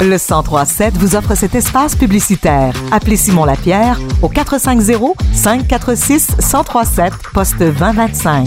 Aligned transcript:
Le 0.00 0.18
1037 0.18 0.98
vous 0.98 1.16
offre 1.16 1.34
cet 1.34 1.54
espace 1.54 1.96
publicitaire. 1.96 2.74
Appelez 2.92 3.16
Simon 3.16 3.46
Lapierre 3.46 3.98
au 4.20 4.28
450 4.28 5.16
546 5.32 6.36
1037 6.36 7.12
poste 7.32 7.58
2025. 7.58 8.46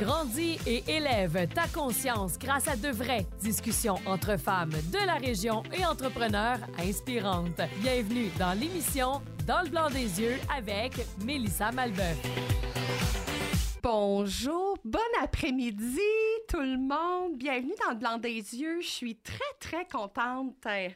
Grandis 0.00 0.58
et 0.66 0.84
élève 0.86 1.48
ta 1.52 1.66
conscience 1.74 2.38
grâce 2.38 2.68
à 2.68 2.76
de 2.76 2.90
vraies 2.94 3.26
discussions 3.42 3.96
entre 4.06 4.38
femmes 4.38 4.70
de 4.92 5.04
la 5.04 5.14
région 5.14 5.64
et 5.76 5.84
entrepreneurs 5.84 6.58
inspirantes. 6.78 7.60
Bienvenue 7.82 8.30
dans 8.38 8.52
l'émission 8.52 9.20
Dans 9.46 9.62
le 9.64 9.70
blanc 9.70 9.88
des 9.90 10.20
yeux 10.20 10.36
avec 10.56 10.92
Mélissa 11.24 11.72
Malbeuf. 11.72 12.16
Bonjour, 13.88 14.76
bon 14.84 14.98
après-midi 15.22 16.00
tout 16.48 16.60
le 16.60 16.76
monde. 16.76 17.36
Bienvenue 17.36 17.72
dans 17.84 17.92
le 17.92 17.96
blanc 17.96 18.18
des 18.18 18.34
yeux. 18.34 18.80
Je 18.80 18.88
suis 18.88 19.14
très, 19.14 19.38
très 19.60 19.86
contente 19.86 20.56
euh, 20.66 20.88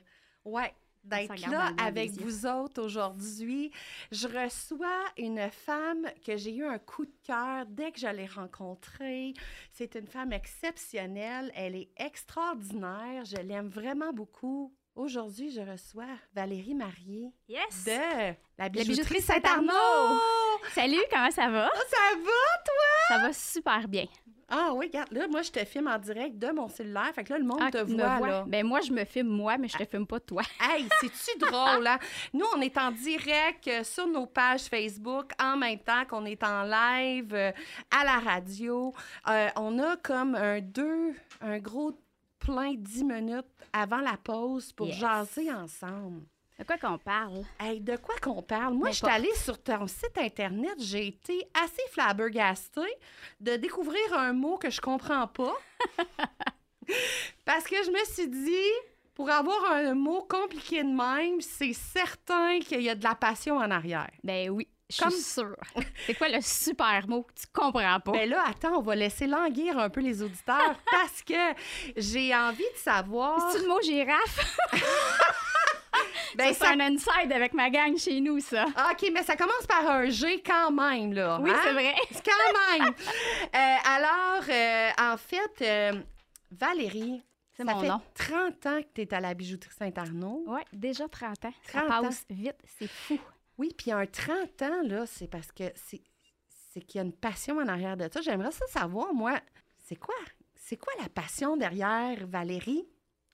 ouais, 0.45 0.75
d'être 1.05 1.49
là 1.49 1.71
avec 1.81 2.11
vous 2.21 2.47
autres 2.47 2.83
aujourd'hui. 2.83 3.71
Je 4.11 4.27
reçois 4.27 5.05
une 5.17 5.49
femme 5.53 6.05
que 6.27 6.37
j'ai 6.37 6.53
eu 6.53 6.65
un 6.65 6.81
coup 6.81 7.05
de 7.05 7.15
cœur 7.23 7.65
dès 7.69 7.93
que 7.93 8.01
je 8.01 8.09
l'ai 8.09 8.27
rencontrée. 8.27 9.35
C'est 9.71 9.95
une 9.95 10.09
femme 10.09 10.33
exceptionnelle. 10.33 11.53
Elle 11.55 11.77
est 11.77 11.93
extraordinaire. 11.97 13.25
Je 13.25 13.37
l'aime 13.37 13.69
vraiment 13.69 14.13
beaucoup. 14.13 14.75
Aujourd'hui, 15.01 15.51
je 15.51 15.63
reçois 15.63 16.05
Valérie 16.35 16.75
Marié 16.75 17.33
yes. 17.49 17.87
de 17.87 18.35
la 18.59 18.69
bijouterie, 18.69 19.23
Saint-Arnaud. 19.23 20.21
Salut, 20.75 21.01
comment 21.11 21.31
ça 21.31 21.49
va? 21.49 21.71
Oh, 21.75 21.81
ça 21.89 22.19
va, 22.19 22.63
toi? 22.67 23.09
Ça 23.09 23.19
va 23.23 23.33
super 23.33 23.89
bien. 23.89 24.05
Ah 24.47 24.73
oui, 24.75 24.89
regarde, 24.89 25.11
là, 25.13 25.27
moi, 25.27 25.41
je 25.41 25.53
te 25.53 25.65
filme 25.65 25.87
en 25.87 25.99
direct 25.99 26.37
de 26.37 26.49
mon 26.49 26.69
cellulaire. 26.69 27.11
Fait 27.15 27.25
que 27.25 27.33
là, 27.33 27.39
le 27.39 27.47
monde 27.47 27.63
ah, 27.63 27.71
te 27.71 27.79
voit, 27.79 28.21
là. 28.21 28.45
Ben 28.47 28.67
moi, 28.67 28.83
je 28.83 28.93
me 28.93 29.07
filme 29.07 29.29
moi, 29.29 29.57
mais 29.57 29.69
je 29.69 29.79
te 29.79 29.87
filme 29.87 30.07
pas 30.07 30.21
toi. 30.21 30.43
hey, 30.61 30.87
c'est-tu 31.01 31.39
drôle, 31.39 31.87
hein? 31.87 31.99
Nous, 32.35 32.45
on 32.55 32.61
est 32.61 32.77
en 32.77 32.91
direct 32.91 33.69
euh, 33.69 33.83
sur 33.83 34.07
nos 34.07 34.27
pages 34.27 34.65
Facebook 34.65 35.33
en 35.43 35.57
même 35.57 35.79
temps 35.79 36.05
qu'on 36.11 36.27
est 36.27 36.45
en 36.45 36.65
live 36.65 37.33
euh, 37.33 37.53
à 37.91 38.05
la 38.05 38.19
radio. 38.19 38.93
Euh, 39.31 39.49
on 39.57 39.79
a 39.79 39.97
comme 39.97 40.35
un 40.35 40.61
deux, 40.61 41.15
un 41.41 41.59
gros 41.59 41.99
plein 42.41 42.75
dix 42.75 43.05
minutes 43.05 43.47
avant 43.73 44.01
la 44.01 44.17
pause 44.17 44.73
pour 44.73 44.91
jaser 44.91 45.53
ensemble. 45.53 46.23
De 46.59 46.65
quoi 46.65 46.77
qu'on 46.77 46.99
parle? 46.99 47.43
Hey, 47.59 47.81
de 47.81 47.97
quoi 47.97 48.17
qu'on 48.21 48.43
parle? 48.43 48.75
Moi, 48.75 48.91
je 48.91 48.97
suis 48.97 49.07
allée 49.07 49.35
sur 49.35 49.63
ton 49.63 49.87
site 49.87 50.19
Internet, 50.19 50.75
j'ai 50.79 51.07
été 51.07 51.49
assez 51.55 51.83
flabbergastée 51.91 52.83
de 53.41 53.57
découvrir 53.57 54.13
un 54.13 54.35
mot 54.35 54.59
que 54.59 54.69
je 54.69 54.81
comprends 54.81 55.27
pas. 55.27 55.55
Parce 57.47 57.65
que 57.65 57.77
je 57.83 57.91
me 57.91 58.05
suis 58.05 58.29
dit, 58.29 58.91
pour 59.15 59.31
avoir 59.31 59.73
un 59.73 59.95
mot 59.95 60.27
compliqué 60.29 60.83
de 60.83 60.89
même, 60.89 61.41
c'est 61.41 61.73
certain 61.73 62.59
qu'il 62.61 62.83
y 62.83 62.91
a 62.91 62.95
de 62.95 63.05
la 63.05 63.15
passion 63.15 63.57
en 63.57 63.71
arrière. 63.71 64.11
Ben 64.23 64.51
oui. 64.51 64.69
Je 64.91 65.11
suis 65.11 65.23
sûre. 65.23 65.57
C'est 66.07 66.15
quoi 66.15 66.29
le 66.29 66.41
super 66.41 67.07
mot 67.09 67.23
que 67.23 67.33
tu 67.41 67.47
comprends 67.53 68.01
pas? 68.01 68.13
Ben 68.13 68.29
là, 68.29 68.45
attends, 68.49 68.79
on 68.79 68.83
va 68.83 68.97
laisser 68.97 69.27
languir 69.27 69.79
un 69.79 69.89
peu 69.89 70.01
les 70.01 70.23
auditeurs 70.23 70.75
parce 70.91 71.23
que 71.23 71.55
j'ai 71.97 72.35
envie 72.35 72.59
de 72.75 72.79
savoir. 72.79 73.51
C'est 73.53 73.61
le 73.61 73.69
mot 73.69 73.81
girafe? 73.81 74.59
ben, 76.37 76.53
ça, 76.53 76.67
c'est 76.67 76.75
un 76.75 76.81
inside 76.81 77.33
avec 77.33 77.55
ma 77.55 77.71
gang 77.71 77.97
chez 77.97 78.21
nous, 78.21 78.41
ça. 78.41 78.67
Ah, 78.75 78.91
OK, 78.93 79.11
mais 79.13 79.23
ça 79.23 79.37
commence 79.37 79.67
par 79.69 79.89
un 79.89 80.09
G 80.09 80.43
quand 80.45 80.73
même, 80.73 81.13
là. 81.13 81.39
Oui, 81.41 81.51
hein? 81.51 81.61
c'est 81.63 81.73
vrai. 81.73 81.95
quand 82.25 82.79
même. 82.79 82.95
Euh, 83.55 83.77
alors, 83.85 84.45
euh, 84.49 84.91
en 84.99 85.17
fait, 85.17 85.63
euh, 85.63 86.01
Valérie, 86.51 87.23
c'est 87.57 87.65
mon 87.65 87.81
fait 87.81 87.89
nom. 87.89 88.01
30 88.15 88.67
ans 88.67 88.83
que 88.83 88.89
tu 88.95 89.03
es 89.03 89.15
à 89.15 89.21
la 89.21 89.35
bijouterie 89.35 89.73
Saint-Arnaud. 89.79 90.45
Oui, 90.49 90.61
déjà 90.73 91.09
30 91.09 91.45
ans. 91.45 91.55
ça 91.63 91.83
passe 91.83 92.25
vite, 92.29 92.59
c'est 92.79 92.89
fou. 92.89 93.19
Oui, 93.61 93.75
puis 93.77 93.93
un 93.93 94.07
30 94.07 94.63
ans, 94.63 94.83
là, 94.85 95.05
c'est 95.05 95.29
parce 95.29 95.53
que 95.53 95.65
c'est, 95.75 96.01
c'est 96.71 96.81
qu'il 96.81 96.99
y 96.99 97.03
a 97.03 97.05
une 97.05 97.13
passion 97.13 97.59
en 97.59 97.69
arrière 97.69 97.95
de 97.95 98.09
ça. 98.11 98.23
J'aimerais 98.23 98.53
ça 98.53 98.67
savoir, 98.69 99.13
moi, 99.13 99.39
c'est 99.77 99.97
quoi? 99.97 100.15
C'est 100.55 100.79
quoi 100.79 100.95
la 100.99 101.11
passion 101.11 101.59
derrière 101.59 102.27
Valérie? 102.27 102.89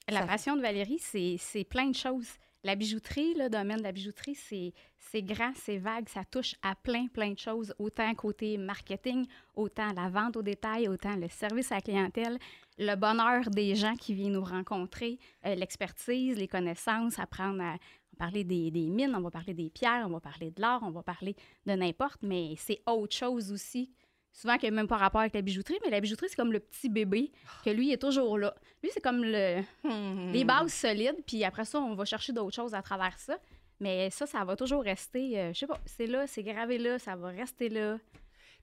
La 0.08 0.26
passion 0.26 0.56
de 0.56 0.62
Valérie, 0.62 0.98
c'est, 0.98 1.36
c'est 1.38 1.62
plein 1.62 1.86
de 1.90 1.94
choses. 1.94 2.26
La 2.64 2.74
bijouterie, 2.74 3.34
le 3.34 3.48
domaine 3.48 3.78
de 3.78 3.84
la 3.84 3.92
bijouterie, 3.92 4.34
c'est, 4.34 4.74
c'est 4.98 5.22
grand, 5.22 5.52
c'est 5.54 5.78
vague, 5.78 6.08
ça 6.08 6.24
touche 6.24 6.56
à 6.60 6.74
plein, 6.74 7.06
plein 7.06 7.30
de 7.30 7.38
choses, 7.38 7.72
autant 7.78 8.12
côté 8.16 8.58
marketing, 8.58 9.28
autant 9.54 9.92
la 9.92 10.08
vente 10.08 10.36
au 10.36 10.42
détail, 10.42 10.88
autant 10.88 11.14
le 11.14 11.28
service 11.28 11.70
à 11.70 11.76
la 11.76 11.82
clientèle, 11.82 12.36
le 12.78 12.94
bonheur 12.94 13.48
des 13.50 13.74
gens 13.74 13.94
qui 13.94 14.14
viennent 14.14 14.32
nous 14.32 14.44
rencontrer, 14.44 15.18
euh, 15.46 15.54
l'expertise, 15.54 16.36
les 16.36 16.48
connaissances, 16.48 17.18
apprendre 17.18 17.62
à, 17.62 17.76
parler 18.18 18.44
des, 18.44 18.70
mines, 18.70 19.14
on 19.14 19.20
va 19.20 19.30
parler 19.30 19.54
des 19.54 19.70
pierres, 19.70 20.04
on 20.06 20.10
va 20.10 20.20
parler 20.20 20.50
de 20.50 20.60
l'or, 20.60 20.80
on 20.82 20.90
va 20.90 21.02
parler 21.02 21.36
de 21.66 21.72
n'importe, 21.72 22.22
mais 22.22 22.54
c'est 22.56 22.80
autre 22.86 23.14
chose 23.14 23.52
aussi. 23.52 23.92
Souvent, 24.32 24.58
qui 24.58 24.66
n'a 24.66 24.70
même 24.70 24.86
pas 24.86 24.96
rapport 24.96 25.22
avec 25.22 25.34
la 25.34 25.40
bijouterie, 25.40 25.78
mais 25.82 25.90
la 25.90 26.00
bijouterie, 26.00 26.28
c'est 26.28 26.36
comme 26.36 26.52
le 26.52 26.60
petit 26.60 26.90
bébé, 26.90 27.32
que 27.64 27.70
lui 27.70 27.90
est 27.90 28.00
toujours 28.00 28.38
là. 28.38 28.54
Lui, 28.82 28.90
c'est 28.92 29.00
comme 29.00 29.24
le, 29.24 29.62
hmm. 29.82 30.32
les 30.32 30.44
bases 30.44 30.72
solides, 30.72 31.16
puis 31.26 31.42
après 31.44 31.64
ça, 31.64 31.80
on 31.80 31.94
va 31.94 32.04
chercher 32.04 32.32
d'autres 32.32 32.54
choses 32.54 32.74
à 32.74 32.82
travers 32.82 33.18
ça. 33.18 33.38
Mais 33.80 34.10
ça, 34.10 34.26
ça 34.26 34.44
va 34.44 34.56
toujours 34.56 34.82
rester, 34.82 35.38
euh, 35.38 35.52
je 35.52 35.60
sais 35.60 35.66
pas, 35.66 35.80
c'est 35.84 36.06
là, 36.06 36.26
c'est 36.26 36.42
gravé 36.42 36.78
là, 36.78 36.98
ça 36.98 37.16
va 37.16 37.28
rester 37.28 37.68
là. 37.68 37.98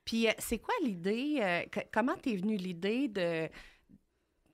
Puis, 0.06 0.28
euh, 0.28 0.32
c'est 0.38 0.60
quoi 0.60 0.74
l'idée, 0.84 1.38
euh, 1.42 1.82
comment 1.92 2.16
t'es 2.16 2.36
venue 2.36 2.58
l'idée 2.58 3.08
de 3.08 3.48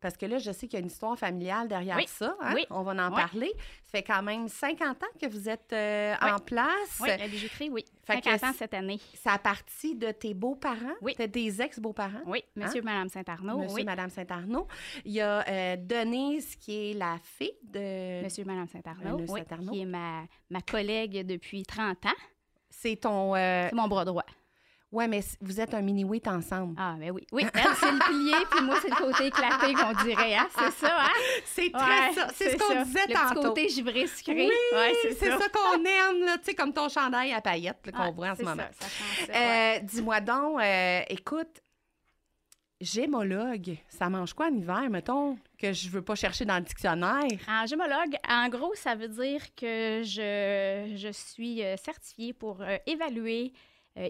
parce 0.02 0.16
que 0.18 0.26
là, 0.26 0.38
je 0.38 0.52
sais 0.52 0.68
qu'il 0.68 0.74
y 0.74 0.78
a 0.78 0.80
une 0.82 0.88
histoire 0.92 1.18
familiale 1.18 1.68
derrière 1.68 2.00
ça. 2.08 2.36
Hein? 2.42 2.54
Oui. 2.56 2.66
On 2.70 2.84
va 2.84 2.92
en 2.92 3.12
parler. 3.12 3.52
Ça 3.86 3.92
fait 3.98 4.04
quand 4.04 4.22
même 4.24 4.48
50 4.48 5.04
ans 5.04 5.08
que 5.22 5.28
vous 5.28 5.50
êtes 5.50 5.74
euh, 5.74 6.16
en 6.22 6.40
place. 6.40 7.00
Oui, 7.02 7.10
la 7.10 7.28
bijouterie, 7.28 7.70
oui. 7.70 7.84
50 8.08 8.44
ans 8.44 8.54
cette 8.58 8.74
année. 8.74 9.00
Ça 9.16 9.34
a 9.34 9.40
parti 9.40 9.96
de 9.96 10.12
tes 10.12 10.34
beaux-parents? 10.34 10.96
Oui. 11.02 11.16
des 11.16 11.62
ex-beaux-parents? 11.62 12.22
Oui, 12.26 12.44
monsieur 12.56 12.80
et 12.80 12.86
madame 12.86 13.10
Saint-Arnaud. 13.10 13.60
Monsieur 13.60 13.80
et 13.80 13.84
madame 13.84 14.10
Saint-Arnaud. 14.10 14.68
Il 15.06 15.12
y 15.14 15.22
a 15.22 15.48
euh, 15.48 15.76
Denise, 15.78 16.56
qui 16.56 16.92
est 16.92 16.94
la 16.94 17.18
fille 17.24 17.58
de... 17.64 18.24
Monsieur 18.24 18.44
et 18.44 18.48
madame 18.48 18.68
Saint-Arnaud, 18.68 19.26
oui, 19.28 19.42
qui 19.72 19.82
est 19.82 19.86
ma, 19.86 20.24
ma 20.50 20.62
collègue 20.62 21.26
depuis 21.26 21.64
30 21.64 22.06
ans. 22.06 22.10
C'est 22.70 22.96
ton... 22.98 23.36
Euh, 23.36 23.68
C'est 23.70 23.76
mon 23.76 23.88
bras 23.88 24.06
droit. 24.06 24.26
Ouais, 24.92 25.08
mais 25.08 25.20
vous 25.40 25.62
êtes 25.62 25.76
un 25.76 25.82
mini-wit 25.82 26.28
ensemble. 26.28 26.76
Ah, 26.80 26.96
mais 26.98 27.12
oui. 27.12 27.28
Oui, 27.32 27.46
elle, 27.54 27.62
c'est 27.80 27.92
le 27.92 28.00
pilier, 28.08 28.46
puis 28.52 28.66
moi, 28.66 28.76
c'est 28.82 28.90
le 28.90 28.96
côté 28.96 29.28
éclaté 29.28 29.74
qu'on 29.76 30.04
dirait. 30.04 30.36
Hein? 30.36 30.48
C'est 30.58 30.72
ça, 30.72 30.98
hein? 31.00 31.42
C'est 31.46 31.72
très 31.72 32.14
ça. 32.14 32.28
C'est 32.34 32.52
ce 32.52 32.58
qu'on 32.58 32.84
disait 32.84 33.06
le 33.08 33.14
tantôt. 33.14 33.42
Le 33.44 33.48
côté 33.50 33.70
givré 33.70 34.08
sucré. 34.08 34.48
Oui, 34.48 34.78
ouais, 34.78 34.94
c'est 35.04 35.30
ça, 35.30 35.38
ça 35.38 35.50
qu'on 35.50 35.78
aime, 35.86 36.26
là, 36.26 36.40
tu 36.40 36.46
sais, 36.46 36.56
comme 36.56 36.74
ton 36.74 36.90
chandail 36.90 37.34
à 37.34 37.42
paillettes 37.42 37.92
qu'on 37.92 38.02
ah, 38.02 38.12
voit 38.12 38.32
en 38.32 38.36
ce 38.36 38.42
moment. 38.42 38.64
Ça, 38.80 38.88
ça 39.28 39.32
euh, 39.32 39.80
Dis-moi 39.84 40.22
donc, 40.22 40.60
euh, 40.60 41.02
écoute, 41.10 41.62
gémologue, 42.82 43.78
ça 43.90 44.10
mange 44.10 44.34
quoi 44.34 44.48
en 44.48 44.56
hiver, 44.56 44.90
mettons, 44.90 45.38
que 45.60 45.72
je 45.72 45.88
veux 45.90 46.02
pas 46.02 46.16
chercher 46.16 46.46
dans 46.46 46.58
le 46.58 46.64
dictionnaire? 46.64 47.28
En 47.48 47.68
gémologue, 47.68 48.18
en 48.28 48.50
gros, 48.50 48.74
ça 48.74 48.96
veut 48.96 49.10
dire 49.10 49.54
que 49.56 50.02
je, 50.04 50.94
je 50.96 51.12
suis 51.12 51.64
euh, 51.64 51.78
certifiée 51.78 52.34
pour 52.34 52.64
évaluer 52.88 53.54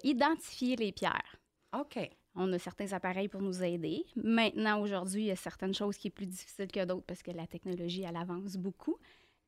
identifier 0.03 0.75
les 0.75 0.91
pierres. 0.91 1.39
OK. 1.77 1.99
On 2.35 2.51
a 2.53 2.59
certains 2.59 2.93
appareils 2.93 3.27
pour 3.27 3.41
nous 3.41 3.63
aider. 3.63 4.05
Maintenant, 4.15 4.81
aujourd'hui, 4.81 5.23
il 5.23 5.27
y 5.27 5.31
a 5.31 5.35
certaines 5.35 5.73
choses 5.73 5.97
qui 5.97 6.09
sont 6.09 6.13
plus 6.13 6.27
difficiles 6.27 6.71
que 6.71 6.85
d'autres 6.85 7.05
parce 7.05 7.23
que 7.23 7.31
la 7.31 7.47
technologie, 7.47 8.03
elle 8.03 8.15
avance 8.15 8.55
beaucoup. 8.55 8.97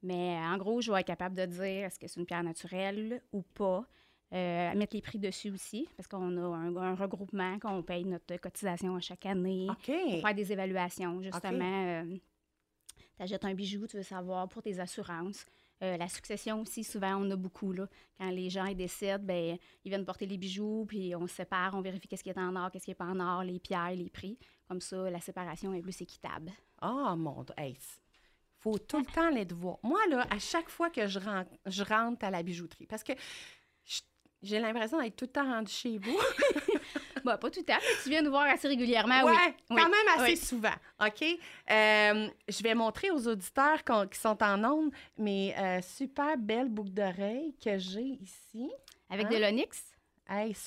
Mais 0.04 0.38
en 0.38 0.58
gros, 0.58 0.82
je 0.82 0.92
vais 0.92 1.02
être 1.02 1.08
capable 1.08 1.36
de 1.36 1.46
dire 1.46 1.86
est-ce 1.86 2.00
que 2.00 2.08
c'est 2.08 2.20
une 2.20 2.26
pierre 2.26 2.44
naturelle 2.44 3.22
ou 3.32 3.44
pas. 3.44 3.86
Euh, 4.34 4.74
mettre 4.76 4.96
les 4.96 5.02
prix 5.02 5.20
dessus 5.20 5.52
aussi, 5.52 5.90
parce 5.98 6.08
qu'on 6.08 6.38
a 6.38 6.58
un, 6.58 6.96
regroupement, 6.96 7.60
qu'on 7.60 7.84
paye 7.84 8.06
notre 8.06 8.38
cotisation 8.38 8.96
à 8.96 9.02
chaque 9.02 9.26
année. 9.26 9.68
OK. 9.70 9.92
Pour 9.94 10.22
faire 10.22 10.34
des 10.34 10.54
évaluations, 10.54 11.22
justement. 11.22 11.86
Euh, 11.86 12.18
tu 13.16 13.24
achètes 13.24 13.46
un 13.46 13.54
bijou, 13.54 13.88
tu 13.88 13.98
veux 13.98 14.04
savoir 14.04 14.48
pour 14.48 14.62
tes 14.62 14.80
assurances. 14.80 15.46
Euh, 15.84 15.98
la 15.98 16.08
succession 16.08 16.62
aussi, 16.62 16.84
souvent, 16.84 17.16
on 17.16 17.32
a 17.32 17.36
beaucoup. 17.36 17.72
Là. 17.72 17.88
Quand 18.20 18.30
les 18.30 18.50
gens 18.50 18.66
ils 18.66 18.76
décèdent, 18.76 19.26
ben, 19.26 19.58
ils 19.84 19.90
viennent 19.90 20.06
porter 20.06 20.28
les 20.28 20.38
bijoux, 20.38 20.86
puis 20.88 21.16
on 21.16 21.26
sépare, 21.26 21.74
on 21.74 21.82
vérifie 21.82 22.08
qu'est-ce 22.08 22.24
qui 22.24 22.30
est 22.30 22.38
en 22.38 22.56
or, 22.56 22.70
qu'est-ce 22.70 22.86
qui 22.86 22.92
n'est 22.92 22.96
pas 22.96 23.06
en 23.06 23.20
or, 23.20 23.44
les 23.44 23.60
pierres, 23.60 23.96
les 23.96 24.10
prix. 24.10 24.38
Comme 24.68 24.82
ça, 24.82 25.10
la 25.10 25.20
séparation 25.20 25.74
est 25.74 25.82
plus 25.82 26.00
équitable. 26.02 26.52
Ah, 26.80 27.16
mon 27.18 27.44
Dieu! 27.44 27.56
Hey, 27.58 27.78
faut 28.60 28.78
tout 28.78 29.00
le 29.00 29.06
temps 29.06 29.30
les 29.30 29.46
devoir. 29.46 29.80
Moi, 29.82 30.00
là, 30.10 30.28
à 30.30 30.38
chaque 30.38 30.70
fois 30.70 30.92
que 30.92 31.08
je 31.08 31.18
rentre, 31.18 31.50
je 31.66 31.84
rentre 31.84 32.24
à 32.24 32.30
la 32.30 32.44
bijouterie, 32.44 32.86
parce 32.86 33.04
que 33.04 33.14
j'ai 34.44 34.60
l'impression 34.60 35.02
d'être 35.02 35.16
tout 35.16 35.26
le 35.26 35.32
temps 35.32 35.46
rendu 35.46 35.72
chez 35.72 35.98
vous. 35.98 36.20
bah, 37.24 37.38
pas 37.38 37.50
tout 37.50 37.60
le 37.60 37.66
temps, 37.66 37.80
mais 37.80 38.04
tu 38.04 38.10
viens 38.10 38.22
nous 38.22 38.32
voir 38.32 38.44
assez 38.44 38.68
régulièrement, 38.68 39.24
ouais, 39.24 39.56
oui. 39.70 39.78
quand 39.78 39.90
même 39.90 40.18
assez 40.18 40.36
souvent. 40.36 40.70
OK? 41.00 41.24
Euh, 41.24 42.28
je 42.48 42.64
vais 42.64 42.76
montrer 42.76 43.12
aux 43.12 43.28
auditeurs 43.28 43.84
qui 43.84 44.20
sont 44.20 44.42
en 44.44 44.64
ondes 44.64 44.92
mes 45.18 45.56
euh, 45.58 45.82
super 45.82 46.38
belles 46.38 46.70
boucles 46.70 46.92
d'oreilles 46.92 47.56
que 47.64 47.78
j'ai 47.78 48.18
ici. 48.22 48.70
Avec 49.10 49.30
de 49.30 49.36
hein? 49.36 49.40
l'onyx? 49.40 49.92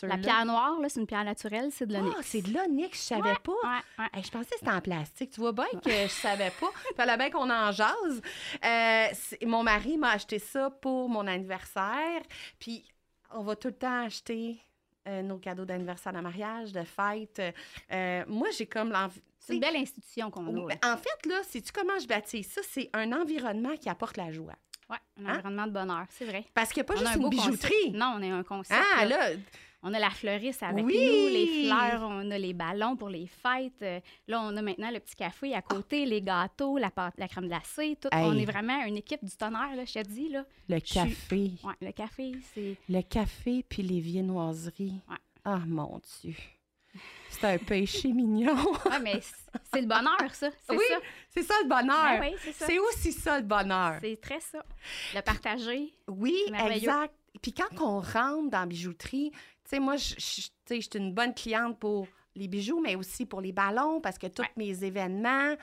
la 0.02 0.18
pierre 0.18 0.44
noire, 0.44 0.76
c'est 0.88 1.00
une 1.00 1.06
pierre 1.06 1.24
naturelle, 1.24 1.70
c'est 1.72 1.86
de 1.86 1.94
l'onyx. 1.94 2.16
Ah, 2.18 2.22
c'est 2.22 2.42
de 2.42 2.52
l'onyx, 2.52 2.98
je 2.98 3.04
savais 3.04 3.34
pas. 3.42 3.82
je 4.14 4.30
pensais 4.30 4.50
que 4.50 4.58
c'était 4.58 4.70
en 4.70 4.80
plastique. 4.80 5.30
Tu 5.30 5.40
vois 5.40 5.52
bien 5.52 5.64
que 5.82 5.90
je 5.90 6.08
savais 6.08 6.52
pas. 6.60 6.70
Fallait 6.96 7.16
bien 7.16 7.30
qu'on 7.30 7.50
en 7.50 7.72
jase. 7.72 8.20
Euh, 8.64 9.06
mon 9.46 9.62
mari 9.62 9.96
m'a 9.96 10.10
acheté 10.10 10.38
ça 10.38 10.70
pour 10.70 11.08
mon 11.08 11.26
anniversaire. 11.26 12.22
Puis 12.58 12.84
on 13.32 13.42
va 13.42 13.56
tout 13.56 13.68
le 13.68 13.74
temps 13.74 14.04
acheter 14.04 14.60
euh, 15.06 15.22
nos 15.22 15.38
cadeaux 15.38 15.64
d'anniversaire 15.64 16.12
de 16.12 16.20
mariage, 16.20 16.72
de 16.72 16.82
fête. 16.84 17.42
Euh, 17.92 18.24
moi, 18.26 18.48
j'ai 18.56 18.66
comme 18.66 18.90
l'envie. 18.90 19.20
C'est 19.38 19.54
une 19.54 19.60
belle 19.60 19.76
institution 19.76 20.30
qu'on 20.30 20.46
a. 20.46 20.72
En 20.92 20.96
fait, 20.96 21.26
là, 21.26 21.42
sais-tu 21.42 21.70
comment 21.72 21.98
je 21.98 22.06
baptise 22.06 22.50
ça? 22.50 22.62
C'est 22.64 22.88
un 22.94 23.12
environnement 23.12 23.76
qui 23.76 23.88
apporte 23.90 24.16
la 24.16 24.32
joie. 24.32 24.54
Oui, 24.88 24.96
un 25.18 25.26
hein? 25.26 25.32
environnement 25.34 25.66
de 25.66 25.72
bonheur, 25.72 26.06
c'est 26.10 26.24
vrai. 26.24 26.44
Parce 26.54 26.72
qu'il 26.72 26.82
n'y 26.82 26.88
a 26.88 26.92
pas 26.92 26.96
juste 26.96 27.16
une 27.16 27.28
bijouterie. 27.28 27.92
Non, 27.92 28.14
on 28.16 28.22
est 28.22 28.30
un 28.30 28.42
concept. 28.42 28.80
Ah, 28.96 29.04
là, 29.04 29.30
on 29.84 29.92
a 29.92 29.98
la 29.98 30.10
fleuriste 30.10 30.62
avec 30.62 30.82
nous, 30.82 30.88
les 30.88 31.66
fleurs, 31.66 32.02
on 32.02 32.30
a 32.30 32.38
les 32.38 32.54
ballons 32.54 32.96
pour 32.96 33.10
les 33.10 33.26
fêtes. 33.26 33.82
Euh, 33.82 34.00
là, 34.26 34.40
on 34.40 34.56
a 34.56 34.62
maintenant 34.62 34.90
le 34.90 34.98
petit 34.98 35.14
café 35.14 35.54
à 35.54 35.60
côté, 35.60 36.06
les 36.06 36.22
gâteaux, 36.22 36.78
la, 36.78 36.90
pâte, 36.90 37.14
la 37.18 37.28
crème 37.28 37.48
glacée. 37.48 37.98
Tout. 38.00 38.08
On 38.12 38.36
est 38.36 38.46
vraiment 38.46 38.82
une 38.86 38.96
équipe 38.96 39.22
du 39.22 39.36
tonnerre, 39.36 39.76
là, 39.76 39.84
je 39.84 39.92
te 39.92 40.08
dis. 40.08 40.30
Là. 40.30 40.44
Le 40.70 40.80
café. 40.80 41.52
Le 41.82 41.92
café, 41.92 42.32
c'est... 42.54 42.76
Le 42.88 43.02
café 43.02 43.62
puis 43.68 43.82
les 43.82 44.00
viennoiseries. 44.00 44.94
Ah, 45.44 45.60
mon 45.66 46.00
Dieu. 46.20 46.34
C'est 47.28 47.44
un 47.44 47.58
péché 47.58 48.12
mignon. 48.12 48.56
oui, 48.86 48.96
mais 49.02 49.20
c'est 49.20 49.82
le 49.82 49.86
bonheur, 49.86 50.32
ça. 50.32 50.48
Oui, 50.70 50.84
c'est 51.28 51.42
ça 51.42 51.54
le 51.62 51.68
bonheur. 51.68 52.20
Ben 52.20 52.32
oui, 52.32 52.52
c'est 52.54 52.78
aussi 52.78 53.12
ça 53.12 53.38
le 53.38 53.44
bonheur. 53.44 53.98
C'est 54.00 54.18
très 54.18 54.40
ça. 54.40 54.64
Le 55.14 55.20
partager. 55.20 55.92
Oui, 56.06 56.36
exact. 56.70 57.12
Puis 57.42 57.52
quand 57.52 57.80
on 57.80 58.00
rentre 58.00 58.50
dans 58.50 58.60
la 58.60 58.66
bijouterie, 58.66 59.32
sais, 59.70 59.80
moi, 59.80 59.96
je 59.96 60.14
suis 60.18 60.50
une 60.94 61.12
bonne 61.12 61.34
cliente 61.34 61.78
pour 61.78 62.06
les 62.34 62.48
bijoux, 62.48 62.80
mais 62.80 62.96
aussi 62.96 63.26
pour 63.26 63.40
les 63.40 63.52
ballons, 63.52 64.00
parce 64.00 64.18
que 64.18 64.26
tous 64.26 64.44
mes 64.56 64.84
événements, 64.84 65.54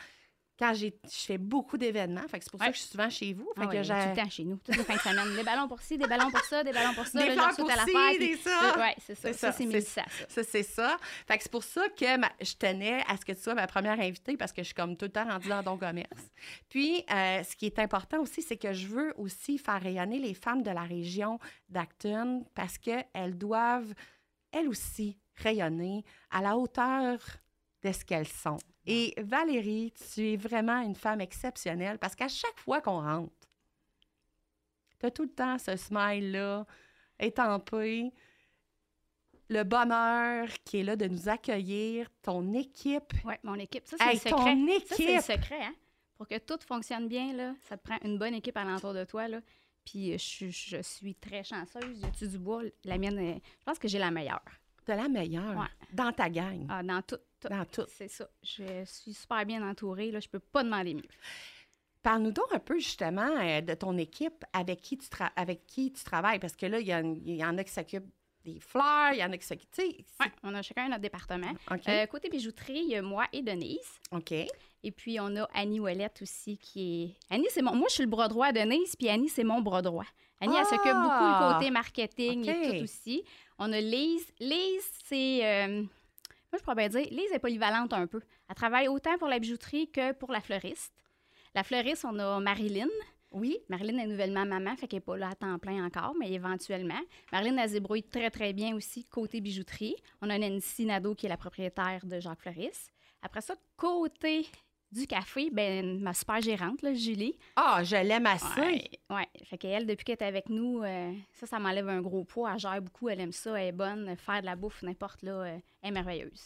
quand 0.62 0.76
je 0.76 0.92
fais 1.08 1.40
beaucoup 1.40 1.76
d'événements, 1.76 2.22
fait 2.28 2.38
que 2.38 2.44
c'est 2.44 2.52
pour 2.52 2.60
ça 2.60 2.68
que 2.68 2.76
je 2.76 2.82
suis 2.82 2.90
souvent 2.92 3.10
chez 3.10 3.34
vous. 3.34 3.52
Fait 3.58 3.64
ah 3.64 3.68
que 3.68 3.82
j'ai 3.82 3.94
tout 3.94 4.10
le 4.10 4.16
temps 4.16 4.30
chez 4.30 4.44
nous, 4.44 4.58
toutes 4.58 4.78
les 4.78 4.84
fins 4.84 4.96
de 4.96 5.00
semaine. 5.00 5.36
Des 5.36 5.44
ballons 5.44 5.68
pour 5.68 5.82
ci, 5.82 5.98
des 5.98 6.06
ballons 6.06 6.30
pour 6.30 6.42
ça, 6.42 6.64
des 6.64 6.72
ballons 6.72 6.94
pour 6.94 7.08
ça. 7.08 7.20
Des 7.20 7.32
fleurs 7.32 7.56
pour 7.56 7.72
ci, 7.72 8.20
des 8.20 8.38
ça. 8.38 8.76
Oui, 8.78 8.94
c'est 9.00 9.16
ça. 9.16 9.34
Ça, 9.34 9.52
c'est 9.52 9.82
ça. 9.82 10.04
Ça, 10.30 10.44
c'est 10.44 10.62
ça. 10.62 10.98
Fait 11.28 11.38
que 11.38 11.44
c'est 11.44 11.52
pour 11.52 11.64
ça 11.64 11.90
que 11.90 12.06
je 12.42 12.54
tenais 12.54 13.02
à 13.08 13.18
ce 13.18 13.26
que 13.26 13.32
tu 13.32 13.42
sois 13.42 13.56
ma 13.56 13.66
première 13.66 14.00
invitée 14.00 14.38
parce 14.38 14.52
que 14.52 14.62
je 14.62 14.68
suis 14.68 14.76
comme 14.76 14.96
tout 14.96 15.06
le 15.06 15.12
temps 15.12 15.28
rendue 15.28 15.50
dans 15.50 15.64
ton 15.64 15.78
commerce. 15.78 16.30
Puis, 16.70 17.04
euh, 17.12 17.42
ce 17.42 17.56
qui 17.56 17.66
est 17.66 17.80
important 17.80 18.20
aussi, 18.20 18.44
c'est 18.44 18.58
que 18.58 18.72
je 18.72 18.86
veux 18.86 19.16
aussi 19.18 19.58
faire 19.58 19.82
rayonner 19.82 20.20
les 20.20 20.36
femmes 20.36 20.62
de 20.62 20.70
la 20.70 20.84
région 20.84 21.40
d'Acton 21.70 22.46
parce 22.54 22.78
qu'elles 22.78 23.36
doivent, 23.36 23.96
elles 24.52 24.68
aussi, 24.68 25.18
rayonner 25.38 26.06
à 26.30 26.42
la 26.42 26.56
hauteur 26.56 27.18
de 27.84 27.92
ce 27.92 28.06
qu'elles 28.06 28.28
sont. 28.28 28.60
Et 28.86 29.14
Valérie, 29.22 29.94
tu 30.14 30.34
es 30.34 30.38
vraiment 30.38 30.82
une 30.82 30.96
femme 30.96 31.22
exceptionnelle 31.22 32.00
parce 32.00 32.16
qu'à 32.16 32.28
chaque 32.28 32.58
fois 32.58 32.82
qu'on 32.82 33.02
rentre, 33.02 33.32
tu 35.00 35.06
as 35.06 35.12
tout 35.12 35.24
le 35.24 35.30
temps 35.30 35.58
ce 35.58 35.76
smile-là, 35.76 36.66
étampé, 37.20 38.12
le 39.50 39.64
bonheur 39.64 40.48
qui 40.64 40.78
est 40.78 40.84
là 40.84 40.96
de 40.96 41.08
nous 41.08 41.30
accueillir, 41.30 42.08
ton 42.22 42.54
équipe. 42.54 43.14
Oui, 43.26 43.36
mon 43.44 43.56
équipe. 43.56 43.86
Ça, 43.86 43.98
c'est 44.00 44.14
le 44.14 44.20
secret. 44.20 44.32
Ton 44.32 44.68
équipe. 44.68 44.96
c'est 44.96 45.16
le 45.16 45.22
secret, 45.22 45.64
hein? 45.64 45.76
Pour 46.16 46.28
que 46.28 46.38
tout 46.38 46.60
fonctionne 46.66 47.08
bien, 47.08 47.34
là, 47.34 47.54
ça 47.68 47.78
te 47.78 47.84
prend 47.84 47.98
une 48.04 48.18
bonne 48.18 48.36
équipe 48.36 48.56
alentour 48.56 48.94
de 48.94 49.04
toi, 49.04 49.28
là. 49.28 49.42
Puis 49.84 50.14
euh, 50.14 50.18
je, 50.18 50.82
suis 50.82 51.16
très 51.16 51.44
chanceuse. 51.44 52.00
J'ai-tu 52.02 52.28
du 52.28 52.38
bois? 52.38 52.62
La 52.84 52.98
mienne, 52.98 53.18
je 53.20 53.64
pense 53.66 53.80
que 53.80 53.88
j'ai 53.88 54.00
la 54.00 54.12
meilleure. 54.12 54.46
De 54.88 54.94
la 54.94 55.08
meilleure? 55.08 55.68
Dans 55.94 56.12
ta 56.12 56.30
gang? 56.30 56.66
Ah, 56.70 56.84
dans 56.84 57.02
tout. 57.02 57.20
Dans 57.50 57.66
tout. 57.66 57.86
C'est 57.88 58.08
ça. 58.08 58.28
Je 58.44 58.84
suis 58.86 59.14
super 59.14 59.46
bien 59.46 59.68
entourée. 59.68 60.12
Là. 60.12 60.20
Je 60.20 60.28
peux 60.28 60.40
pas 60.40 60.64
demander 60.64 60.94
mieux. 60.94 61.10
Parle-nous 62.04 62.32
donc 62.32 62.52
un 62.52 62.60
peu 62.60 62.80
justement 62.80 63.30
euh, 63.40 63.62
de 63.62 63.74
ton 63.76 63.96
équipe 63.98 64.44
avec 64.54 64.82
qui 64.82 64.98
tu, 64.98 65.08
avec 65.36 65.68
qui 65.68 65.92
tu 65.92 66.04
travailles. 66.04 66.40
Parce 66.40 66.56
que 66.56 66.66
là, 66.66 66.80
il 66.80 66.88
y, 66.88 67.46
en 67.46 67.58
a 67.58 67.64
qui 67.64 67.72
s'occupent 67.72 68.12
des 68.44 68.60
fleurs, 68.60 69.14
il 69.14 69.20
y 69.20 69.24
en 69.24 69.32
a 69.32 69.38
qui 69.38 69.46
s'occupent. 69.46 69.70
Oui, 69.80 70.04
on 70.42 70.56
a 70.56 70.64
chacun 70.64 70.90
notre 70.90 71.02
département. 71.02 71.52
Euh, 71.88 72.06
côté 72.08 72.30
bijouterie, 72.30 72.82
il 72.86 72.90
y 72.90 72.96
a 72.96 73.02
moi 73.04 73.26
et 73.32 73.44
Denise. 73.44 74.00
OK. 74.12 74.34
Et 74.84 74.92
puis, 74.92 75.20
on 75.20 75.36
a 75.36 75.48
Annie 75.54 75.80
Ouellette 75.80 76.24
aussi 76.24 76.58
qui 76.58 77.04
est. 77.04 77.34
Annie, 77.34 77.48
c'est 77.52 77.62
mon. 77.62 77.76
Moi, 77.76 77.88
je 77.90 77.96
suis 77.96 78.04
le 78.04 78.10
bras 78.10 78.28
droit 78.28 78.52
de 78.52 78.60
Denise, 78.60 78.96
puis 78.96 79.10
Annie, 79.10 79.30
c'est 79.30 79.44
mon 79.44 79.62
bras 79.62 79.84
droit. 79.84 80.08
Annie, 80.40 80.56
elle 80.58 80.66
s'occupe 80.66 80.94
beaucoup 80.94 81.24
du 81.24 81.36
ah! 81.36 81.54
côté 81.54 81.70
marketing 81.70 82.50
et 82.50 82.80
tout 82.80 82.84
aussi. 82.84 83.24
On 83.64 83.72
a 83.74 83.80
Lise. 83.80 84.26
Lise, 84.40 84.92
c'est. 85.06 85.46
Euh, 85.46 85.84
moi, 85.84 86.58
je 86.58 86.64
pourrais 86.64 86.76
bien 86.76 86.90
dire, 86.90 87.08
Lise 87.12 87.32
est 87.32 87.38
polyvalente 87.38 87.94
un 87.94 88.08
peu. 88.08 88.20
Elle 88.50 88.56
travaille 88.56 88.88
autant 88.88 89.20
pour 89.20 89.28
la 89.28 89.38
bijouterie 89.38 89.88
que 89.92 90.14
pour 90.14 90.32
la 90.32 90.42
fleuriste. 90.42 90.92
La 91.54 91.62
fleuriste, 91.64 92.04
on 92.06 92.18
a 92.18 92.40
Marilyn. 92.40 92.90
Oui. 93.30 93.60
Marilyn 93.70 94.00
est 94.00 94.08
nouvellement 94.08 94.48
maman, 94.48 94.76
fait 94.76 94.88
qu'elle 94.88 94.98
n'est 94.98 95.02
pas 95.02 95.16
là 95.16 95.30
à 95.30 95.36
temps 95.36 95.60
plein 95.60 95.86
encore, 95.86 96.16
mais 96.20 96.32
éventuellement. 96.32 97.00
Marilyn, 97.32 97.56
elle 97.60 97.70
se 97.70 97.74
débrouille 97.76 98.02
très, 98.02 98.32
très 98.32 98.52
bien 98.52 98.76
aussi 98.76 99.06
côté 99.06 99.42
bijouterie. 99.42 99.96
On 100.24 100.32
a 100.32 100.40
Nancy 100.40 100.88
Nadeau, 100.88 101.14
qui 101.14 101.28
est 101.28 101.30
la 101.30 101.38
propriétaire 101.38 102.04
de 102.04 102.20
Jacques 102.20 102.42
Fleuriste. 102.42 102.92
Après 103.22 103.42
ça, 103.42 103.54
côté 103.78 104.48
du 104.92 105.08
café, 105.08 105.50
ben 105.52 106.00
ma 106.02 106.14
super 106.14 106.42
gérante, 106.42 106.82
là, 106.82 106.94
Julie. 106.94 107.38
Ah, 107.56 107.82
je 107.84 107.96
l'aime 107.96 108.26
assez. 108.26 108.90
Oui, 109.10 109.24
fait 109.46 109.58
qu'elle, 109.58 109.88
depuis 109.88 110.04
qu'elle 110.04 110.18
est 110.20 110.24
avec 110.24 110.50
nous, 110.50 110.84
euh, 110.84 111.14
ça, 111.34 111.48
ça 111.48 111.60
m'enlève 111.60 111.88
un 111.88 112.02
gros 112.02 112.24
poids. 112.24 112.52
Elle 112.54 112.60
gère 112.60 112.82
beaucoup, 112.82 113.08
elle 113.10 113.22
aime 113.22 113.32
ça, 113.32 113.60
elle 113.60 113.68
est 113.70 113.72
bonne. 113.72 114.16
Faire 114.18 114.42
de 114.42 114.46
la 114.46 114.56
bouffe, 114.56 114.84
n'importe 114.84 115.24
là, 115.24 115.32
euh, 115.32 115.58
elle 115.82 115.90
est 115.90 115.92
merveilleuse. 115.92 116.44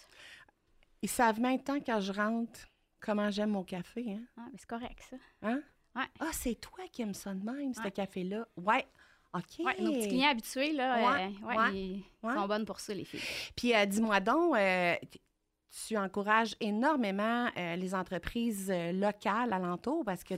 Ils 1.02 1.10
savent 1.10 1.40
maintenant 1.40 1.80
quand 1.86 2.00
je 2.00 2.12
rentre 2.12 2.60
comment 3.00 3.30
j'aime 3.32 3.52
mon 3.52 3.64
café, 3.64 4.06
hein? 4.14 4.24
Ah, 4.38 4.46
mais 4.52 4.58
c'est 4.60 4.70
correct, 4.70 5.00
ça. 5.10 5.18
Hein? 5.42 5.62
Ouais. 5.96 6.06
Ah, 6.20 6.30
c'est 6.32 6.56
toi 6.56 6.84
qui 6.92 7.02
aimes 7.02 7.14
ça 7.14 7.34
de 7.34 7.44
même, 7.44 7.74
ce 7.74 7.88
café-là. 7.90 8.48
Ouais. 8.58 8.86
OK. 9.34 9.66
Ouais, 9.66 9.76
nos 9.82 9.92
petits 9.92 10.08
clients 10.08 10.30
habitués, 10.30 10.72
là, 10.72 11.28
euh, 11.28 11.30
ils 11.74 12.04
sont 12.22 12.48
bonnes 12.48 12.66
pour 12.66 12.80
ça, 12.80 12.94
les 12.94 13.04
filles. 13.04 13.22
Puis, 13.56 13.74
dis-moi 13.88 14.20
donc, 14.22 14.56
tu 15.88 15.98
encourages 15.98 16.56
énormément 16.60 17.50
euh, 17.58 17.76
les 17.76 17.94
entreprises 17.94 18.72
euh, 18.72 18.92
locales 18.92 19.52
alentour 19.52 20.04
parce 20.06 20.24
que, 20.24 20.36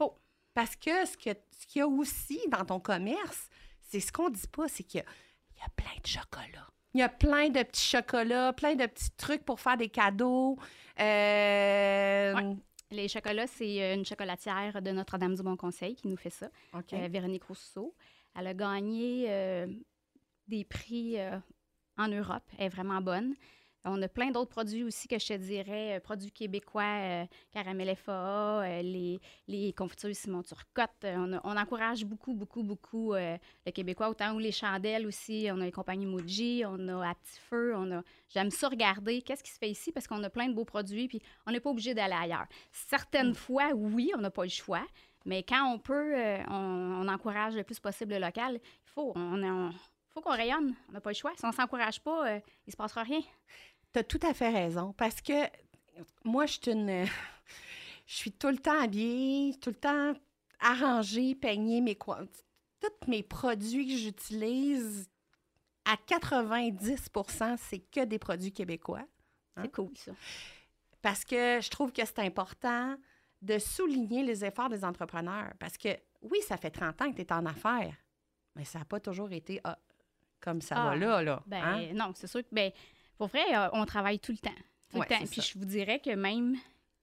parce 0.54 0.76
que 0.76 1.06
ce 1.06 1.18
qu'il 1.18 1.36
y 1.76 1.82
a 1.82 1.88
aussi 1.88 2.40
dans 2.50 2.66
ton 2.66 2.80
commerce, 2.80 3.50
c'est 3.82 4.00
ce 4.00 4.12
qu'on 4.12 4.30
dit 4.30 4.48
pas, 4.48 4.68
c'est 4.68 4.84
qu'il 4.84 5.02
y, 5.02 5.62
a 5.64 5.70
plein 5.76 5.96
de 6.02 6.08
chocolat. 6.08 6.68
Il 6.94 7.00
y 7.00 7.04
a 7.04 7.10
plein 7.10 7.50
de 7.50 7.62
petits 7.64 7.90
chocolats, 7.90 8.54
plein 8.54 8.76
de 8.76 8.86
petits 8.86 9.12
trucs 9.18 9.46
pour 9.46 9.60
faire 9.60 9.78
des 9.78 9.90
cadeaux. 9.90 10.58
Euh, 11.00 12.54
les 12.90 13.08
chocolats, 13.08 13.48
c'est 13.48 13.94
une 13.94 14.06
chocolatière 14.06 14.81
de 14.81 14.92
Notre-Dame 14.92 15.36
du 15.36 15.44
Bon 15.44 15.56
Conseil 15.56 15.96
qui 15.96 16.07
nous 16.07 16.18
fait 16.18 16.31
ça. 16.31 16.50
Véronique 16.92 17.44
Rousseau. 17.44 17.94
Elle 18.36 18.48
a 18.48 18.54
gagné 18.54 19.68
des 20.48 20.64
prix 20.64 21.18
en 21.98 22.07
Europe. 22.07 22.44
Elle 22.57 22.66
est 22.66 22.69
vraiment 22.69 23.02
bonne. 23.02 23.36
On 23.90 24.02
a 24.02 24.08
plein 24.08 24.32
d'autres 24.32 24.50
produits 24.50 24.84
aussi 24.84 25.08
que 25.08 25.18
je 25.18 25.28
te 25.28 25.34
dirais, 25.34 25.98
euh, 25.98 26.00
produits 26.00 26.32
québécois, 26.32 26.84
euh, 26.84 27.26
caramel 27.52 27.96
FAA, 27.96 28.62
euh, 28.62 28.82
les, 28.82 29.20
les 29.48 29.74
confitures 29.74 30.16
Simon 30.16 30.44
Turcotte. 30.44 30.90
On, 31.04 31.40
on, 31.44 31.58
encourage 31.58 32.06
beaucoup, 32.06 32.34
beaucoup, 32.34 32.64
beaucoup 32.64 33.14
le 33.14 33.72
québécois, 33.74 34.10
autant 34.10 34.34
ou 34.36 34.40
les 34.40 34.52
chandelles 34.52 35.08
aussi. 35.08 35.48
On 35.52 35.62
a 35.62 35.66
les 35.66 35.72
compagnies 35.72 36.06
Muji, 36.06 36.64
on 36.66 36.88
a 36.88 37.10
À 37.10 37.16
Petit 37.16 37.40
Feu, 37.50 37.74
on 37.76 37.92
a... 37.92 38.04
J'aime 38.30 38.52
ça 38.52 38.70
regarder 38.70 39.22
qu'est-ce 39.22 39.44
qui 39.44 39.52
se 39.52 39.58
fait 39.58 39.70
ici 39.70 39.92
parce 39.92 40.08
qu'on 40.08 40.24
a 40.24 40.30
plein 40.30 40.48
de 40.50 40.54
beaux 40.54 40.66
produits, 40.66 41.08
puis 41.08 41.22
on 41.46 41.52
n'est 41.52 41.60
pas 41.60 41.70
obligé 41.70 41.94
d'aller 41.94 42.16
ailleurs. 42.16 42.48
Certaines 42.72 43.32
mm. 43.32 43.36
fois, 43.36 43.72
oui, 43.74 44.12
on 44.16 44.22
n'a 44.22 44.32
pas 44.32 44.44
le 44.44 44.50
choix, 44.50 44.86
mais 45.26 45.44
quand 45.44 45.72
on 45.74 45.80
peut, 45.80 46.16
on, 46.50 47.08
encourage 47.08 47.56
le 47.56 47.64
plus 47.64 47.80
possible 47.80 48.14
le 48.14 48.20
local. 48.20 48.60
Il 48.64 48.92
faut, 48.94 49.14
on, 49.16 49.72
faut 50.10 50.22
qu'on 50.22 50.36
rayonne. 50.36 50.74
On 50.90 50.94
n'a 50.94 51.02
pas 51.02 51.12
le 51.12 51.16
choix. 51.16 51.32
Si 51.38 51.46
on 51.46 51.50
ne 51.50 51.54
s'encourage 51.54 52.02
pas, 52.02 52.36
il 52.36 52.42
ne 52.68 52.72
se 52.72 52.78
passera 52.78 53.04
rien. 53.04 53.22
Tu 53.97 54.01
as 54.01 54.04
tout 54.04 54.19
à 54.27 54.33
fait 54.35 54.49
raison 54.49 54.94
parce 54.94 55.21
que 55.21 55.33
moi, 56.23 56.45
je 56.45 56.54
suis 56.54 56.71
une. 56.71 57.06
Je 58.06 58.16
suis 58.16 58.31
tout 58.31 58.47
le 58.47 58.57
temps 58.57 58.80
habillée, 58.80 59.56
tout 59.59 59.71
le 59.71 59.75
temps 59.75 60.13
arrangée, 60.61 61.35
peignée. 61.35 61.81
Mes, 61.81 61.95
tous 61.95 63.09
mes 63.09 63.21
produits 63.21 63.85
que 63.85 63.97
j'utilise, 63.97 65.09
à 65.83 65.95
90% 65.95 67.57
c'est 67.57 67.80
que 67.80 68.06
des 68.06 68.18
produits 68.18 68.54
québécois. 68.54 69.04
Hein. 69.57 69.63
C'est 69.63 69.71
cool, 69.73 69.92
ça. 69.97 70.13
Parce 71.01 71.25
que 71.25 71.59
je 71.59 71.69
trouve 71.69 71.92
que 71.92 72.06
c'est 72.06 72.19
important 72.19 72.95
de 73.42 73.59
souligner 73.59 74.23
les 74.23 74.45
efforts 74.45 74.69
des 74.69 74.85
entrepreneurs. 74.85 75.51
Parce 75.59 75.77
que 75.77 75.89
oui, 76.21 76.37
ça 76.47 76.56
fait 76.56 76.71
30 76.71 77.01
ans 77.01 77.11
que 77.11 77.18
tu 77.18 77.23
es 77.23 77.33
en 77.33 77.45
affaires, 77.45 77.97
mais 78.56 78.63
ça 78.63 78.80
n'a 78.80 78.85
pas 78.85 79.01
toujours 79.01 79.33
été 79.33 79.59
ah, 79.66 79.77
comme 80.39 80.61
ça 80.61 80.75
va 80.75 80.89
ah, 80.92 80.95
là. 80.95 81.23
là 81.23 81.44
ben, 81.45 81.61
hein. 81.61 81.94
Non, 81.94 82.13
c'est 82.16 82.27
sûr 82.27 82.42
que. 82.42 82.54
Ben, 82.54 82.71
pour 83.18 83.28
vrai, 83.28 83.44
euh, 83.56 83.69
on 83.74 83.86
travaille 83.86 84.19
tout 84.19 84.31
le 84.31 84.38
temps. 84.38 84.50
Tout 84.90 85.02
le 85.02 85.07
temps. 85.07 85.26
Puis 85.30 85.42
je 85.42 85.57
vous 85.57 85.66
dirais 85.66 86.00
que 86.00 86.12
même, 86.12 86.56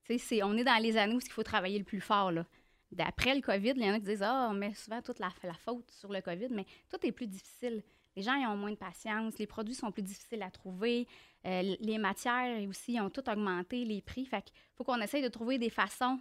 tu 0.04 0.18
sais, 0.18 0.42
on 0.42 0.56
est 0.56 0.64
dans 0.64 0.82
les 0.82 0.96
années 0.96 1.14
où 1.14 1.20
il 1.20 1.30
faut 1.30 1.42
travailler 1.42 1.78
le 1.78 1.84
plus 1.84 2.00
fort, 2.00 2.32
là. 2.32 2.46
D'après 2.92 3.34
le 3.34 3.40
COVID, 3.40 3.72
il 3.74 3.82
y 3.82 3.90
en 3.90 3.94
a 3.94 3.98
qui 3.98 4.04
disent 4.04 4.22
Ah, 4.22 4.48
on 4.50 4.54
met 4.54 4.72
souvent 4.74 5.02
toute 5.02 5.18
la, 5.18 5.28
la, 5.42 5.54
faute 5.54 5.90
sur 5.90 6.12
le 6.12 6.20
COVID, 6.20 6.48
mais 6.50 6.64
tout 6.88 7.04
est 7.04 7.12
plus 7.12 7.26
difficile. 7.26 7.82
Les 8.14 8.22
gens 8.22 8.34
ils 8.34 8.46
ont 8.46 8.56
moins 8.56 8.70
de 8.70 8.76
patience, 8.76 9.36
les 9.38 9.48
produits 9.48 9.74
sont 9.74 9.90
plus 9.90 10.02
difficiles 10.02 10.42
à 10.42 10.50
trouver, 10.50 11.08
euh, 11.44 11.74
les 11.80 11.98
matières 11.98 12.62
aussi 12.68 13.00
ont 13.00 13.10
tout 13.10 13.28
augmenté, 13.28 13.84
les 13.84 14.00
prix. 14.00 14.24
Fait 14.24 14.42
qu'il 14.42 14.54
faut 14.76 14.84
qu'on 14.84 15.00
essaye 15.00 15.22
de 15.22 15.28
trouver 15.28 15.58
des 15.58 15.70
façons 15.70 16.20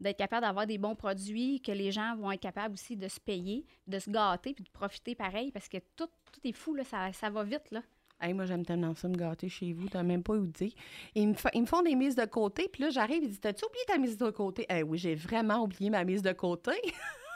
d'être 0.00 0.18
capable 0.18 0.46
d'avoir 0.46 0.66
des 0.66 0.78
bons 0.78 0.94
produits, 0.94 1.60
que 1.60 1.72
les 1.72 1.90
gens 1.90 2.16
vont 2.16 2.30
être 2.32 2.40
capables 2.40 2.74
aussi 2.74 2.96
de 2.96 3.08
se 3.08 3.20
payer, 3.20 3.64
de 3.86 3.98
se 3.98 4.10
gâter, 4.10 4.52
puis 4.54 4.64
de 4.64 4.70
profiter 4.70 5.14
pareil, 5.14 5.50
parce 5.50 5.68
que 5.68 5.78
tout, 5.96 6.08
tout 6.32 6.40
est 6.44 6.52
fou, 6.52 6.74
là, 6.74 6.84
ça, 6.84 7.12
ça 7.12 7.30
va 7.30 7.44
vite. 7.44 7.70
Là. 7.70 7.82
Moi, 8.22 8.46
j'aime 8.46 8.64
tellement 8.64 8.94
ça, 8.94 9.08
me 9.08 9.16
gâter 9.16 9.48
chez 9.48 9.72
vous. 9.72 9.88
T'as 9.88 10.02
même 10.02 10.22
pas 10.22 10.34
où 10.34 10.46
dire. 10.46 10.72
Ils 11.14 11.28
me, 11.28 11.34
ils 11.54 11.60
me 11.60 11.66
font 11.66 11.82
des 11.82 11.94
mises 11.94 12.16
de 12.16 12.24
côté, 12.24 12.68
puis 12.72 12.82
là, 12.82 12.90
j'arrive, 12.90 13.22
ils 13.22 13.28
disent 13.28 13.40
T'as-tu 13.40 13.64
oublié 13.64 13.84
ta 13.86 13.98
mise 13.98 14.16
de 14.16 14.30
côté? 14.30 14.66
Eh 14.68 14.82
oui, 14.82 14.98
j'ai 14.98 15.14
vraiment 15.14 15.62
oublié 15.62 15.90
ma 15.90 16.04
mise 16.04 16.22
de 16.22 16.32
côté. 16.32 16.72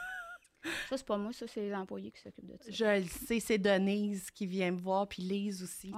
Ça, 0.89 0.97
c'est 0.97 1.05
pas 1.05 1.17
moi, 1.17 1.33
ça, 1.33 1.47
c'est 1.47 1.61
les 1.61 1.73
employés 1.73 2.11
qui 2.11 2.21
s'occupent 2.21 2.45
de 2.45 2.57
ça. 2.59 2.69
Je 2.69 3.01
le 3.01 3.07
sais, 3.07 3.39
c'est 3.39 3.57
Denise 3.57 4.29
qui 4.29 4.45
vient 4.45 4.71
me 4.71 4.77
voir, 4.77 5.07
puis 5.07 5.23
Lise 5.23 5.63
aussi. 5.63 5.91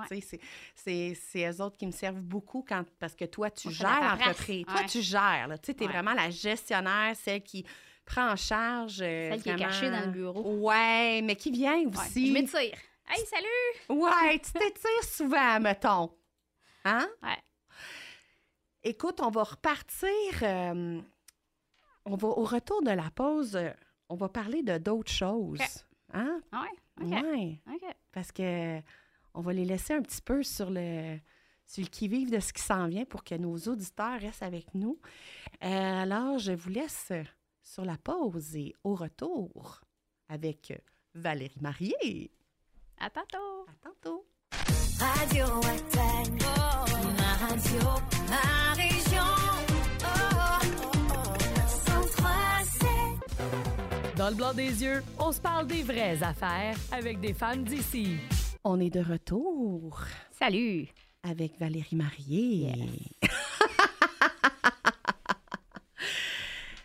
C'est, 0.76 1.14
c'est 1.16 1.52
eux 1.52 1.62
autres 1.62 1.78
qui 1.78 1.86
me 1.86 1.92
servent 1.92 2.22
beaucoup 2.22 2.64
quand, 2.68 2.86
parce 3.00 3.16
que 3.16 3.26
toi, 3.26 3.52
tu 3.52 3.72
gères 3.72 4.00
l'entreprise. 4.02 4.66
Toi, 4.66 4.84
tu 4.88 5.02
gères. 5.02 5.50
Tu 5.62 5.72
es 5.72 5.88
vraiment 5.88 6.14
la 6.14 6.30
gestionnaire, 6.30 7.14
celle 7.16 7.44
qui 7.44 7.66
prend 8.06 8.32
en 8.32 8.36
charge. 8.36 9.02
Euh, 9.02 9.32
celle 9.32 9.42
qui 9.42 9.50
est 9.50 9.56
cachée 9.56 9.90
dans 9.90 10.06
le 10.06 10.12
bureau. 10.12 10.56
Ouais, 10.60 11.22
mais 11.22 11.36
qui 11.36 11.52
vient 11.52 11.80
aussi. 11.88 12.28
Je 12.28 12.34
m'étire. 12.34 12.78
Hey, 13.08 13.26
salut! 13.26 14.00
Ouais, 14.02 14.40
tu 14.40 14.52
t'étires 14.54 15.04
souvent, 15.04 15.60
mettons. 15.60 16.12
Hein? 16.86 17.08
Ouais. 17.22 17.44
Écoute, 18.84 19.20
on 19.22 19.30
va 19.30 19.44
repartir. 19.44 20.10
Euh, 20.42 21.02
on 22.06 22.16
va 22.16 22.28
au 22.28 22.44
retour 22.44 22.82
de 22.84 22.92
la 22.92 23.10
pause. 23.12 23.56
Euh, 23.56 23.70
on 24.10 24.16
va 24.16 24.30
parler 24.30 24.64
de 24.64 24.78
d'autres 24.78 25.12
choses. 25.12 25.60
Hein? 26.14 26.42
Ah 26.52 26.66
oui, 27.02 27.62
ouais. 27.68 27.96
Parce 28.12 28.32
que 28.32 28.80
on 29.34 29.42
va 29.42 29.54
les 29.54 29.66
laisser 29.66 29.94
un 29.94 30.02
petit 30.02 30.22
peu 30.22 30.44
sur 30.44 30.70
le, 30.70 31.18
sur 31.66 31.82
le 31.82 31.88
qui-vive 31.88 32.30
de 32.30 32.40
ce 32.40 32.54
qui 32.54 32.62
s'en 32.62 32.88
vient 32.88 33.06
pour 33.06 33.24
que 33.24 33.36
nos 33.36 33.58
auditeurs 33.58 34.20
restent 34.20 34.44
avec 34.44 34.74
nous. 34.76 35.00
Euh, 35.64 36.02
alors, 36.02 36.38
je 36.40 36.52
vous 36.52 36.70
laisse 36.70 37.12
sur 37.64 37.86
la 37.86 37.98
pause 37.98 38.56
et 38.56 38.76
au 38.84 38.96
retour 38.96 39.82
avec 40.30 40.74
Valérie 41.16 41.60
Marié. 41.62 42.32
À 43.06 43.10
tantôt. 43.10 43.66
À 43.68 43.74
tantôt. 43.84 44.26
Radio 44.98 45.46
radio, 45.60 46.04
Dans 54.16 54.30
le 54.30 54.36
blanc 54.36 54.54
des 54.54 54.84
yeux, 54.84 55.04
on 55.20 55.34
se 55.34 55.42
parle 55.42 55.68
des 55.68 55.84
vraies 55.84 56.24
affaires 56.24 56.78
avec 56.94 57.20
des 57.20 57.34
femmes 57.34 57.66
d'ici. 57.66 58.16
On 58.64 58.80
est 58.80 58.90
de 58.90 59.02
retour. 59.02 60.00
Salut. 60.32 60.88
Avec 61.24 61.60
Valérie 61.60 61.98
Marié. 61.98 62.72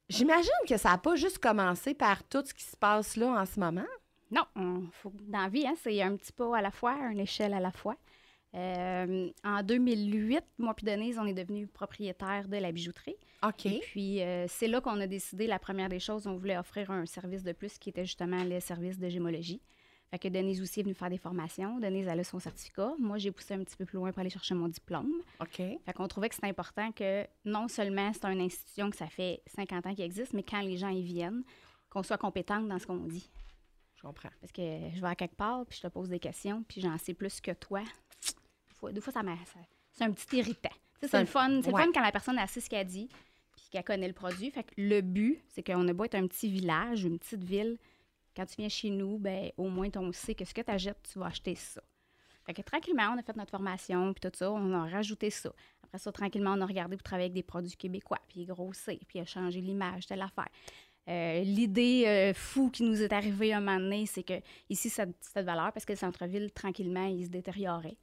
J'imagine 0.09 0.51
que 0.69 0.77
ça 0.79 0.91
n'a 0.91 0.99
pas 0.99 1.15
juste 1.15 1.39
commencé 1.39 1.95
par 1.95 2.25
tout 2.25 2.43
ce 2.45 2.53
qui 2.53 2.65
se 2.65 2.77
passe 2.77 3.15
là 3.15 3.41
en 3.41 3.47
ce 3.47 3.61
moment. 3.61 3.87
Non, 4.31 4.45
faut, 4.93 5.13
dans 5.29 5.43
la 5.43 5.49
vie, 5.49 5.67
hein, 5.67 5.75
c'est 5.83 6.03
un 6.03 6.17
petit 6.17 6.33
pas 6.33 6.57
à 6.59 6.63
la 6.63 6.71
fois, 6.71 6.97
une 7.11 7.21
échelle 7.21 7.55
à 7.55 7.61
la 7.61 7.71
fois. 7.71 7.97
Euh, 8.55 9.31
en 9.45 9.63
2008, 9.63 10.43
moi 10.59 10.73
puis 10.75 10.87
Denise, 10.87 11.19
on 11.19 11.27
est 11.27 11.35
devenus 11.35 11.69
propriétaires 11.73 12.49
de 12.49 12.57
la 12.57 12.73
bijouterie. 12.73 13.17
OK. 13.43 13.67
Et 13.67 13.81
puis, 13.81 14.23
euh, 14.23 14.47
c'est 14.49 14.69
là 14.69 14.81
qu'on 14.81 14.99
a 15.01 15.07
décidé, 15.07 15.47
la 15.47 15.59
première 15.59 15.89
des 15.89 16.01
choses, 16.01 16.27
on 16.27 16.37
voulait 16.37 16.57
offrir 16.57 16.91
un 16.91 17.05
service 17.07 17.43
de 17.43 17.53
plus 17.53 17.79
qui 17.79 17.91
était 17.91 18.05
justement 18.05 18.45
le 18.45 18.61
service 18.61 18.99
de 18.99 19.09
gémologie. 19.09 19.61
Fait 20.11 20.19
que 20.19 20.29
Denise 20.29 20.63
aussi 20.63 20.81
est 20.81 20.83
venue 20.83 20.95
faire 20.95 21.11
des 21.11 21.19
formations. 21.19 21.79
Denise, 21.79 22.07
elle 22.09 22.21
a 22.21 22.25
son 22.25 22.39
certificat. 22.39 22.95
Moi, 22.99 23.19
j'ai 23.19 23.31
poussé 23.31 23.53
un 23.53 23.63
petit 23.63 23.77
peu 23.77 23.85
plus 23.85 23.97
loin 23.97 24.11
pour 24.11 24.21
aller 24.21 24.31
chercher 24.31 24.55
mon 24.55 24.69
diplôme. 24.69 25.13
OK. 25.41 25.57
Fait 25.57 25.93
qu'on 25.95 26.09
trouvait 26.09 26.31
que 26.31 26.35
c'était 26.35 26.49
important 26.49 26.91
que 26.93 27.27
non 27.45 27.69
seulement 27.69 28.11
c'est 28.15 28.25
une 28.25 28.41
institution 28.41 28.89
que 28.89 28.97
ça 28.97 29.09
fait 29.09 29.43
50 29.55 29.87
ans 29.87 29.95
qu'il 29.95 30.05
existe, 30.05 30.33
mais 30.33 30.43
quand 30.43 30.63
les 30.63 30.79
gens 30.79 30.89
y 30.89 31.03
viennent, 31.03 31.43
qu'on 31.91 32.03
soit 32.03 32.17
compétente 32.17 32.67
dans 32.69 32.79
ce 32.79 32.87
qu'on 32.87 32.97
dit. 32.97 33.29
Je 33.99 34.03
comprends. 34.03 34.31
Parce 34.41 34.53
que 34.53 34.63
je 34.63 35.01
vais 35.01 35.09
à 35.09 35.15
quelque 35.15 35.37
part, 35.37 35.67
puis 35.67 35.77
je 35.77 35.83
te 35.83 35.93
pose 35.93 36.09
des 36.09 36.21
questions, 36.21 36.63
puis 36.67 36.81
j'en 36.81 36.97
sais 36.97 37.15
plus 37.15 37.41
que 37.41 37.51
toi 37.51 37.83
des 38.93 39.01
fois, 39.01 39.13
ça, 39.13 39.23
c'est 39.93 40.05
un 40.05 40.13
petit 40.13 40.37
irritant. 40.37 40.75
C'est 41.01 41.21
le 41.21 41.27
fun. 41.27 41.61
C'est 41.63 41.71
fun 41.71 41.91
quand 41.93 42.03
la 42.03 42.13
personne 42.13 42.39
a 42.39 42.47
su 42.47 42.61
ce 42.61 42.69
qu'elle 42.69 42.87
dit 42.87 43.09
puis 43.53 43.67
qu'elle 43.71 43.85
connaît 43.85 44.09
le 44.09 44.15
produit. 44.15 44.51
Fait 44.51 44.63
que 44.63 44.73
le 44.77 45.01
but, 45.01 45.43
c'est 45.49 45.65
qu'on 45.65 45.87
a 45.89 45.93
beau 45.93 46.05
être 46.05 46.15
un 46.15 46.27
petit 46.27 46.49
village, 46.49 47.05
une 47.05 47.19
petite 47.19 47.43
ville. 47.43 47.77
Quand 48.37 48.47
tu 48.47 48.55
viens 48.57 48.69
chez 48.69 48.91
nous, 48.91 49.19
ben 49.19 49.51
au 49.57 49.69
moins, 49.69 49.89
on 49.97 50.13
sait 50.13 50.35
que 50.35 50.45
ce 50.45 50.55
que 50.55 50.61
tu 50.61 50.71
achètes, 50.71 51.09
tu 51.13 51.19
vas 51.19 51.27
acheter 51.27 51.57
ça. 51.57 51.83
Fait 52.47 52.55
que 52.55 52.63
tranquillement, 52.63 53.13
on 53.15 53.19
a 53.19 53.23
fait 53.23 53.37
notre 53.37 53.51
formation, 53.51 54.13
puis 54.15 54.21
tout 54.21 54.37
ça, 54.37 54.51
on 54.51 54.73
a 54.73 54.89
rajouté 54.89 55.29
ça. 55.29 55.53
Après 55.83 55.99
ça, 55.99 56.13
tranquillement, 56.13 56.53
on 56.53 56.61
a 56.61 56.67
regardé 56.67 56.97
pour 56.97 57.03
travailler 57.03 57.27
avec 57.27 57.35
des 57.35 57.43
produits 57.43 57.77
québécois, 57.77 58.21
puis 58.29 58.45
grossir, 58.45 58.99
puis 59.09 59.19
a 59.19 59.25
changé 59.25 59.61
l'image 59.61 60.07
de 60.07 60.15
l'affaire. 60.15 60.49
Euh, 61.09 61.43
l'idée 61.43 62.05
euh, 62.07 62.35
fou 62.35 62.71
qui 62.71 62.83
nous 62.83 63.03
est 63.03 63.13
arrivée 63.13 63.53
un 63.53 63.61
moment 63.61 63.79
donné, 63.79 64.05
c'est 64.07 64.23
que 64.23 64.35
ici, 64.69 64.91
cette, 64.91 65.17
cette 65.21 65.47
valeur, 65.47 65.73
parce 65.73 65.87
que 65.87 65.93
le 65.93 65.99
centre-ville, 65.99 66.51
tranquillement, 66.53 67.07
il 67.07 67.25
se 67.25 67.31
détériorait. 67.31 67.97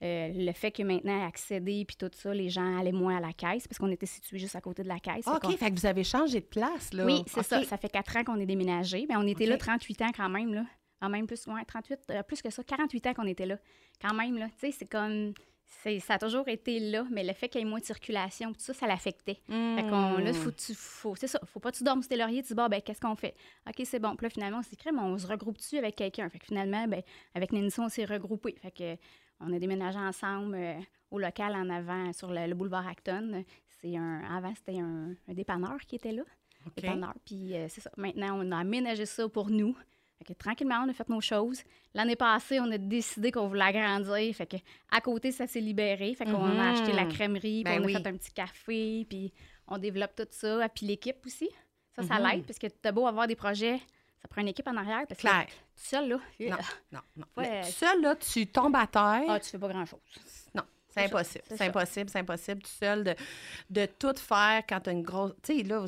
Euh, 0.00 0.30
le 0.32 0.52
fait 0.52 0.70
que 0.70 0.82
maintenant, 0.84 1.26
accéder 1.26 1.84
puis 1.84 1.96
tout 1.96 2.10
ça, 2.12 2.32
les 2.32 2.48
gens 2.48 2.78
allaient 2.78 2.92
moins 2.92 3.16
à 3.16 3.20
la 3.20 3.32
caisse 3.32 3.66
parce 3.66 3.78
qu'on 3.78 3.90
était 3.90 4.06
situé 4.06 4.38
juste 4.38 4.54
à 4.54 4.60
côté 4.60 4.84
de 4.84 4.88
la 4.88 5.00
caisse. 5.00 5.26
OK, 5.26 5.56
fait, 5.56 5.70
que 5.70 5.80
vous 5.80 5.86
avez 5.86 6.04
changé 6.04 6.40
de 6.40 6.46
place, 6.46 6.92
là. 6.92 7.04
Oui, 7.04 7.24
c'est 7.26 7.42
ça. 7.42 7.64
Ça 7.64 7.76
fait 7.76 7.88
quatre 7.88 8.16
ans 8.16 8.22
qu'on 8.22 8.38
est 8.38 8.46
déménagé. 8.46 9.06
Mais 9.08 9.16
on 9.16 9.26
était 9.26 9.46
là 9.46 9.56
38 9.56 10.02
ans 10.02 10.10
quand 10.16 10.28
même, 10.28 10.54
là. 10.54 10.64
En 11.00 11.08
même 11.08 11.26
plus, 11.26 11.46
ouais, 11.46 11.64
38, 11.64 12.00
euh, 12.10 12.22
plus 12.22 12.42
que 12.42 12.50
ça, 12.50 12.62
48 12.62 13.06
ans 13.08 13.14
qu'on 13.14 13.26
était 13.26 13.46
là. 13.46 13.56
Quand 14.00 14.14
même, 14.14 14.36
là. 14.36 14.46
Tu 14.50 14.66
sais, 14.66 14.72
c'est 14.72 14.86
comme. 14.86 15.32
Ça 16.00 16.14
a 16.14 16.18
toujours 16.18 16.48
été 16.48 16.80
là, 16.80 17.04
mais 17.10 17.22
le 17.22 17.32
fait 17.32 17.48
qu'il 17.48 17.60
y 17.60 17.64
ait 17.64 17.68
moins 17.68 17.78
de 17.78 17.84
circulation, 17.84 18.52
tout 18.52 18.60
ça, 18.60 18.74
ça 18.74 18.86
l'affectait. 18.86 19.40
Fait 19.46 19.82
qu'on, 19.82 20.18
là, 20.18 20.32
faut, 20.32 20.50
tu, 20.50 20.74
faut, 20.74 21.14
c'est 21.14 21.26
ça, 21.26 21.38
faut 21.44 21.60
pas 21.60 21.70
que 21.70 21.76
tu 21.76 21.84
dormes 21.84 22.02
sur 22.02 22.08
tes 22.08 22.16
lauriers, 22.16 22.42
tu 22.42 22.48
dis, 22.48 22.54
bon, 22.54 22.68
ben, 22.68 22.82
qu'est-ce 22.82 23.00
qu'on 23.00 23.14
fait? 23.14 23.34
OK, 23.66 23.80
c'est 23.84 23.98
bon. 23.98 24.16
Puis 24.16 24.24
là, 24.24 24.30
finalement, 24.30 24.58
on 24.58 24.62
s'est 24.62 24.76
mais 24.92 25.00
on 25.00 25.16
se 25.18 25.26
regroupe 25.26 25.58
dessus 25.58 25.78
avec 25.78 25.96
quelqu'un? 25.96 26.28
Fait 26.30 26.38
que 26.38 26.46
finalement, 26.46 26.88
ben, 26.88 27.02
avec 27.34 27.52
Nenson, 27.52 27.84
on 27.84 27.88
s'est 27.88 28.04
regroupé. 28.04 28.54
Fait 28.60 28.70
que 28.70 28.96
on 29.40 29.52
a 29.52 29.58
déménagé 29.58 29.98
ensemble 29.98 30.56
euh, 30.56 30.74
au 31.10 31.18
local 31.18 31.54
en 31.54 31.70
avant 31.70 32.12
sur 32.12 32.32
le, 32.32 32.54
boulevard 32.54 32.86
Acton. 32.86 33.44
C'est 33.68 33.96
un, 33.96 34.22
avant, 34.24 34.54
c'était 34.54 34.80
un, 34.80 35.14
dépanneur 35.28 35.78
qui 35.86 35.96
était 35.96 36.12
là. 36.12 36.22
Dépanneur. 36.76 37.14
Puis 37.24 37.54
euh, 37.54 37.66
c'est 37.68 37.80
ça. 37.80 37.90
Maintenant, 37.96 38.40
on 38.40 38.50
a 38.50 38.58
aménagé 38.58 39.06
ça 39.06 39.28
pour 39.28 39.50
nous. 39.50 39.76
Fait 40.18 40.24
que, 40.24 40.38
tranquillement, 40.38 40.82
on 40.84 40.88
a 40.88 40.92
fait 40.92 41.08
nos 41.08 41.20
choses. 41.20 41.62
L'année 41.94 42.16
passée, 42.16 42.58
on 42.60 42.70
a 42.70 42.78
décidé 42.78 43.30
qu'on 43.30 43.46
voulait 43.46 43.64
agrandir. 43.64 44.34
Fait 44.34 44.46
que, 44.46 44.56
à 44.90 45.00
côté, 45.00 45.30
ça 45.30 45.46
s'est 45.46 45.60
libéré. 45.60 46.14
Fait 46.14 46.24
qu'on 46.24 46.58
a 46.58 46.70
acheté 46.70 46.92
la 46.92 47.06
crèmerie, 47.06 47.62
puis 47.62 47.64
ben 47.64 47.82
on 47.82 47.84
a 47.84 48.00
fait 48.00 48.08
un 48.08 48.16
petit 48.16 48.32
café, 48.32 49.06
puis 49.08 49.32
on 49.68 49.78
développe 49.78 50.14
tout 50.16 50.26
ça. 50.30 50.68
Puis 50.68 50.86
l'équipe 50.86 51.24
aussi. 51.24 51.48
Ça, 51.94 52.02
ça 52.02 52.18
mhm. 52.18 52.26
l'aide, 52.26 52.46
parce 52.46 52.58
que 52.58 52.66
tu 52.66 52.88
as 52.88 52.92
beau 52.92 53.06
avoir 53.06 53.26
des 53.26 53.36
projets 53.36 53.80
ça 54.20 54.28
prend 54.28 54.40
une 54.40 54.48
équipe 54.48 54.66
en 54.66 54.76
arrière. 54.76 55.06
Parce 55.08 55.20
Claire. 55.20 55.46
Que, 55.46 55.52
tout 55.52 55.88
seul, 55.88 56.08
là. 56.08 56.18
Non, 56.40 56.56
non, 56.92 57.00
non. 57.16 57.62
tout 57.62 57.70
seul, 57.70 58.00
là, 58.02 58.16
tu 58.16 58.46
tombes 58.46 58.76
à 58.76 58.86
terre. 58.86 59.24
Ah, 59.28 59.40
tu 59.40 59.50
fais 59.50 59.58
pas 59.58 59.68
grand-chose. 59.68 60.00
Non, 60.54 60.64
c'est 60.88 61.04
impossible. 61.04 61.44
C'est 61.48 61.60
impossible, 61.62 62.10
c'est 62.10 62.18
impossible 62.18 62.62
tout 62.62 62.70
seul 62.70 63.04
de, 63.04 63.14
de 63.70 63.86
tout 63.86 64.16
faire 64.16 64.62
quand 64.68 64.80
tu 64.80 64.90
as 64.90 64.92
une 64.92 65.02
grosse. 65.02 65.32
Tu 65.42 65.58
sais, 65.58 65.62
là, 65.62 65.84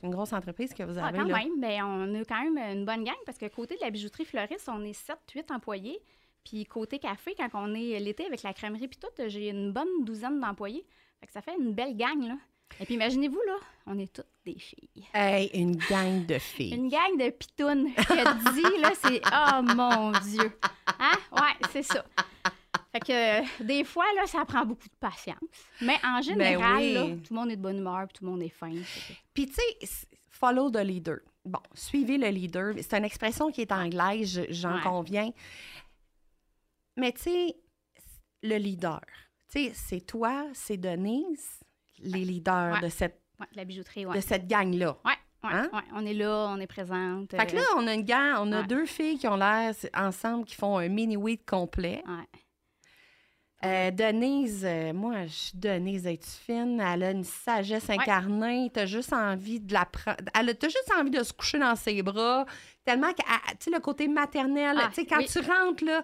c'est 0.00 0.06
une 0.06 0.14
grosse 0.14 0.32
entreprise 0.32 0.72
que 0.72 0.82
vous 0.82 0.96
avez. 0.96 1.18
Ah, 1.18 1.22
quand 1.22 1.28
là. 1.28 1.38
même. 1.38 1.60
Bien, 1.60 1.86
on 1.86 2.14
a 2.14 2.24
quand 2.24 2.42
même 2.42 2.58
une 2.76 2.84
bonne 2.84 3.04
gang 3.04 3.16
parce 3.26 3.36
que 3.36 3.46
côté 3.46 3.76
de 3.76 3.80
la 3.82 3.90
bijouterie 3.90 4.24
fleuriste, 4.24 4.68
on 4.72 4.82
est 4.82 4.98
7-8 4.98 5.52
employés. 5.52 6.00
Puis 6.44 6.64
côté 6.64 6.98
café, 6.98 7.34
quand 7.36 7.48
on 7.54 7.74
est 7.74 7.98
l'été 8.00 8.24
avec 8.24 8.42
la 8.42 8.54
crèmerie 8.54 8.88
puis 8.88 8.98
tout, 8.98 9.28
j'ai 9.28 9.50
une 9.50 9.72
bonne 9.72 10.04
douzaine 10.04 10.40
d'employés. 10.40 10.86
Fait 11.20 11.26
que 11.26 11.32
ça 11.32 11.42
fait 11.42 11.54
une 11.58 11.74
belle 11.74 11.96
gang, 11.96 12.22
là. 12.26 12.36
Et 12.80 12.86
puis 12.86 12.94
imaginez-vous, 12.94 13.40
là, 13.46 13.56
on 13.86 13.98
est 13.98 14.10
toutes 14.10 14.26
des 14.46 14.58
filles. 14.58 15.06
Hey, 15.12 15.50
une 15.52 15.76
gang 15.76 16.24
de 16.24 16.38
filles. 16.38 16.74
une 16.74 16.88
gang 16.88 17.18
de 17.18 17.28
pitounes. 17.30 17.92
Que 17.94 18.54
dit, 18.54 18.80
là, 18.80 18.92
c'est 18.94 19.20
Oh 19.26 19.74
mon 19.76 20.12
Dieu. 20.12 20.50
Hein? 20.98 21.18
Ouais, 21.32 21.68
c'est 21.72 21.82
ça. 21.82 22.04
Fait 22.92 23.00
que 23.00 23.12
euh, 23.12 23.46
des 23.60 23.84
fois, 23.84 24.04
là, 24.16 24.26
ça 24.26 24.44
prend 24.44 24.64
beaucoup 24.64 24.88
de 24.88 24.98
patience. 24.98 25.38
Mais 25.80 25.96
en 26.04 26.16
ben 26.16 26.22
général, 26.22 26.92
là, 26.92 27.02
tout 27.04 27.32
le 27.32 27.36
monde 27.36 27.50
est 27.50 27.56
de 27.56 27.62
bonne 27.62 27.78
humeur, 27.78 28.08
tout 28.12 28.24
le 28.24 28.30
monde 28.30 28.42
est 28.42 28.48
fin. 28.48 28.72
Puis 29.32 29.46
tu 29.46 29.54
sais, 29.54 30.08
follow 30.28 30.70
the 30.70 30.78
leader. 30.78 31.18
Bon, 31.44 31.60
suivez 31.74 32.18
le 32.18 32.28
leader. 32.28 32.74
C'est 32.80 32.98
une 32.98 33.04
expression 33.04 33.50
qui 33.50 33.62
est 33.62 33.72
anglaise, 33.72 34.44
j'en 34.50 34.80
conviens. 34.80 35.30
Mais 36.96 37.12
tu 37.12 37.22
sais, 37.22 37.56
le 38.42 38.56
leader, 38.56 39.00
tu 39.52 39.66
sais, 39.66 39.72
c'est 39.74 40.00
toi, 40.00 40.46
c'est 40.52 40.76
Denise, 40.76 41.60
les 41.98 42.24
leaders 42.24 42.80
de 42.80 42.88
cette, 42.88 43.22
la 43.54 43.64
bijouterie, 43.64 44.04
de 44.04 44.20
cette 44.20 44.46
gang-là. 44.48 44.98
Oui. 45.04 45.12
Hein? 45.42 45.70
on 45.94 46.04
est 46.04 46.12
là, 46.12 46.48
on 46.50 46.60
est 46.60 46.66
présente. 46.66 47.30
Fait 47.30 47.46
que 47.46 47.56
là, 47.56 47.62
on 47.76 47.86
a 47.86 47.94
une 47.94 48.04
gang, 48.04 48.36
on 48.40 48.52
a 48.52 48.62
deux 48.62 48.84
filles 48.84 49.18
qui 49.18 49.26
ont 49.26 49.36
l'air 49.36 49.72
ensemble, 49.94 50.44
qui 50.44 50.54
font 50.54 50.76
un 50.76 50.88
mini-week 50.88 51.46
complet. 51.46 52.02
Euh, 53.62 53.90
Denise, 53.90 54.64
euh, 54.64 54.92
moi, 54.94 55.26
je 55.26 55.32
suis 55.32 55.58
Denise, 55.58 56.06
es-tu 56.06 56.30
fine? 56.30 56.80
Elle 56.80 57.02
a 57.02 57.10
une 57.10 57.24
sagesse 57.24 57.90
incarnée. 57.90 58.70
T'as 58.72 58.86
juste 58.86 59.12
envie 59.12 59.60
de 59.60 59.74
la 59.74 59.84
prendre. 59.84 60.16
Elle 60.34 60.48
a 60.48 60.54
t'as 60.54 60.68
juste 60.68 60.90
envie 60.98 61.10
de 61.10 61.22
se 61.22 61.32
coucher 61.34 61.58
dans 61.58 61.76
ses 61.76 62.02
bras. 62.02 62.46
Tellement 62.86 63.12
que, 63.12 63.20
tu 63.22 63.56
sais, 63.60 63.70
le 63.70 63.80
côté 63.80 64.08
maternel, 64.08 64.78
Ah, 64.80 64.88
tu 64.88 64.94
sais, 65.02 65.06
quand 65.06 65.18
oui. 65.18 65.26
tu 65.26 65.38
rentres, 65.40 65.84
là, 65.84 66.02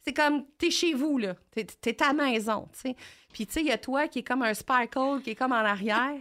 c'est 0.00 0.12
comme, 0.12 0.44
t'es 0.58 0.70
chez 0.72 0.94
vous, 0.94 1.16
là. 1.18 1.36
T'es, 1.52 2.02
à 2.02 2.08
la 2.08 2.12
maison, 2.12 2.68
tu 2.72 2.80
sais. 2.80 2.96
Puis, 3.32 3.46
tu 3.46 3.52
sais, 3.52 3.60
il 3.60 3.66
y 3.68 3.72
a 3.72 3.78
toi 3.78 4.08
qui 4.08 4.18
est 4.20 4.24
comme 4.24 4.42
un 4.42 4.54
sparkle, 4.54 5.22
qui 5.22 5.30
est 5.30 5.34
comme 5.36 5.52
en 5.52 5.56
arrière. 5.56 6.14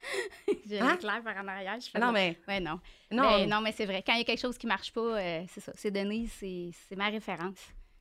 J'ai 0.68 0.78
Hein? 0.78 0.92
l'éclair 0.92 1.22
par 1.22 1.36
en 1.42 1.48
arrière. 1.48 1.78
Je 1.80 1.98
non, 1.98 2.12
mais. 2.12 2.38
Ouais, 2.46 2.60
non. 2.60 2.78
Non, 3.10 3.22
Ben, 3.22 3.48
non, 3.48 3.60
mais 3.62 3.72
c'est 3.72 3.86
vrai. 3.86 4.02
Quand 4.06 4.12
il 4.12 4.18
y 4.18 4.20
a 4.20 4.24
quelque 4.24 4.40
chose 4.40 4.58
qui 4.58 4.66
marche 4.66 4.92
pas, 4.92 5.00
euh, 5.00 5.42
c'est 5.48 5.60
ça. 5.62 5.72
C'est 5.74 5.90
Denise, 5.90 6.30
c'est 6.38 6.96
ma 6.96 7.08
référence. 7.08 7.56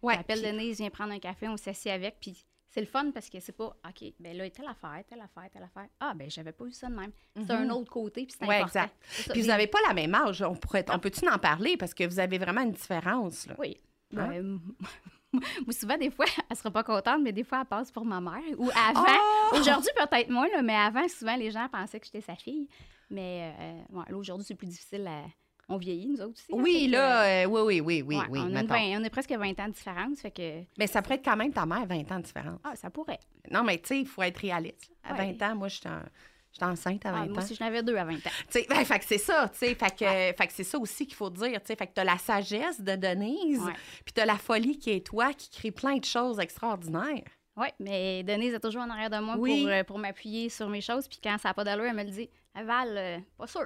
Ouais. 0.06 0.16
J'appelle 0.16 0.42
puis- 0.42 0.52
Denise, 0.52 0.78
viens 0.78 0.90
prendre 0.90 1.14
un 1.14 1.20
café, 1.20 1.48
on 1.48 1.58
s'assied 1.58 1.92
avec, 1.92 2.18
puis 2.20 2.46
c'est 2.70 2.82
le 2.82 2.88
fun 2.88 3.12
parce 3.12 3.30
que 3.30 3.40
c'est 3.40 3.54
pas, 3.56 3.68
OK, 3.88 4.14
ben 4.20 4.36
là, 4.36 4.50
telle 4.50 4.68
affaire, 4.68 5.02
telle 5.08 5.22
affaire, 5.22 5.50
telle 5.52 5.64
affaire. 5.64 5.88
Ah, 6.00 6.14
ben 6.14 6.30
j'avais 6.30 6.52
pas 6.52 6.66
vu 6.66 6.74
ça 6.74 6.88
de 6.90 6.96
même. 6.96 7.12
C'est 7.38 7.52
un 7.52 7.70
autre 7.70 7.90
côté, 7.92 8.26
puis 8.26 8.36
c'est 8.38 8.46
Ouais, 8.46 8.58
important. 8.62 8.82
exact. 8.84 8.96
Ça, 9.08 9.32
Puis 9.34 9.42
vous 9.42 9.48
n'avez 9.48 9.68
pas 9.68 9.80
la 9.88 9.94
même 9.94 10.14
âge. 10.14 10.42
On, 10.42 10.56
pourrait, 10.56 10.86
on 10.90 11.00
peut-tu 11.00 11.28
en 11.30 11.38
parler? 11.40 11.78
Parce 11.78 11.94
que 11.94 12.04
vous 12.06 12.20
avez 12.20 12.38
vraiment 12.38 12.62
une 12.62 12.72
différence, 12.74 13.48
là? 13.48 13.56
Oui. 13.58 13.78
Hein? 14.18 14.28
Ben, 14.28 14.60
moi, 15.34 15.72
souvent, 15.72 15.98
des 15.98 16.12
fois, 16.12 16.26
elle 16.50 16.56
sera 16.58 16.70
pas 16.72 16.84
contente, 16.84 17.22
mais 17.22 17.32
des 17.32 17.44
fois, 17.44 17.60
elle 17.62 17.66
passe 17.68 17.92
pour 17.92 18.04
ma 18.06 18.20
mère. 18.22 18.42
Ou 18.58 18.70
avant. 18.70 19.06
Oh! 19.54 19.58
Aujourd'hui, 19.58 19.90
peut-être 19.96 20.30
moins, 20.30 20.48
là, 20.50 20.62
mais 20.62 20.76
avant, 20.76 21.08
souvent, 21.08 21.36
les 21.38 21.52
gens 21.52 21.68
pensaient 21.70 22.00
que 22.00 22.06
j'étais 22.06 22.22
sa 22.22 22.36
fille. 22.36 22.68
Mais 23.10 23.54
euh, 23.60 23.98
ouais, 24.00 24.14
aujourd'hui, 24.14 24.46
c'est 24.46 24.56
plus 24.56 24.68
difficile. 24.68 25.08
à- 25.08 25.24
On 25.68 25.78
vieillit, 25.78 26.08
nous 26.08 26.22
autres 26.22 26.34
aussi. 26.34 26.46
hein, 26.54 26.62
Oui, 26.62 26.88
là, 26.88 27.44
euh, 27.44 27.46
oui, 27.46 27.62
oui, 27.62 27.82
oui, 27.82 28.02
oui, 28.08 28.16
ouais, 28.18 28.26
oui. 28.30 28.40
on, 28.44 28.56
a 28.56 29.06
a 29.06 29.10
presque 29.10 29.32
20 29.32 29.60
ans 29.60 29.68
de 29.68 29.74
différence, 29.74 30.20
fait 30.22 30.30
que... 30.32 30.62
Mais 30.78 30.86
ça 30.88 31.02
pourrait 31.02 31.16
être 31.16 31.26
quand 31.26 31.36
même 31.36 31.52
ta 31.52 31.66
mère, 31.66 31.86
20 31.88 32.12
ans 32.12 32.18
de 32.20 32.24
différence. 32.24 32.60
Ah, 32.64 32.76
ça 32.76 32.90
pourrait. 32.92 33.20
Non, 33.50 33.64
mais 33.64 33.80
tu 33.80 33.88
sais, 33.88 34.00
il 34.02 34.08
faut 34.08 34.22
être 34.22 34.38
réaliste. 34.38 34.92
À 35.04 35.14
Ouais. 35.14 35.34
20 35.38 35.42
ans, 35.52 35.56
moi, 35.56 35.68
j'étais 35.68 35.90
en- 35.90 36.04
j'étais 36.52 36.66
enceinte 36.66 37.04
à 37.08 37.12
20 37.12 37.22
Ah, 37.24 37.26
moi 37.28 37.44
ans. 37.44 37.48
j'en 37.60 37.66
avais 37.66 37.82
deux 37.82 37.96
à 37.96 38.06
20 38.06 38.14
ans. 38.18 38.30
Tu 38.52 38.60
sais, 38.60 38.66
ben, 38.70 38.86
fait 38.86 39.00
que 39.00 39.06
c'est 39.06 39.18
ça, 39.18 39.50
tu 39.50 39.58
sais. 39.58 39.74
Fait 39.76 39.90
que, 39.96 40.06
fait 40.38 40.48
que 40.48 40.54
c'est 40.54 40.64
ça 40.64 40.78
aussi 40.78 41.08
qu'il 41.08 41.16
faut 41.16 41.32
dire, 41.32 41.60
tu 41.62 41.66
sais. 41.66 41.76
Fait 41.76 41.88
que 41.88 41.94
t'as 41.96 42.04
la 42.04 42.18
sagesse 42.20 42.80
de 42.80 42.96
Denise, 42.96 43.68
puis 44.06 44.14
t'as 44.14 44.26
la 44.26 44.38
folie 44.38 44.78
qui 44.78 44.92
est 44.92 45.06
toi, 45.06 45.34
qui 45.34 45.50
crée 45.50 45.72
plein 45.72 45.98
de 45.98 46.06
choses 46.06 46.40
extraordinaires. 46.40 47.24
Oui, 47.58 47.68
mais 47.80 48.22
Denise 48.24 48.54
est 48.54 48.60
toujours 48.60 48.82
en 48.84 48.90
arrière 48.92 49.10
de 49.10 49.18
moi 49.18 49.36
Oui. 49.38 49.62
pour, 49.62 49.70
euh, 49.72 49.84
pour 49.84 49.98
m'appuyer 49.98 50.50
sur 50.50 50.68
mes 50.70 50.82
choses. 50.82 51.08
Puis 51.08 51.20
quand 51.24 51.38
ça 51.40 51.50
n'a 51.50 51.54
pas 51.54 51.64
d'allure, 51.64 51.86
elle 51.86 51.96
me 51.96 52.04
le 52.04 52.12
dit 52.12 52.30
Val, 52.54 52.90
euh, 52.98 53.18
pas 53.38 53.48
sûr. 53.48 53.66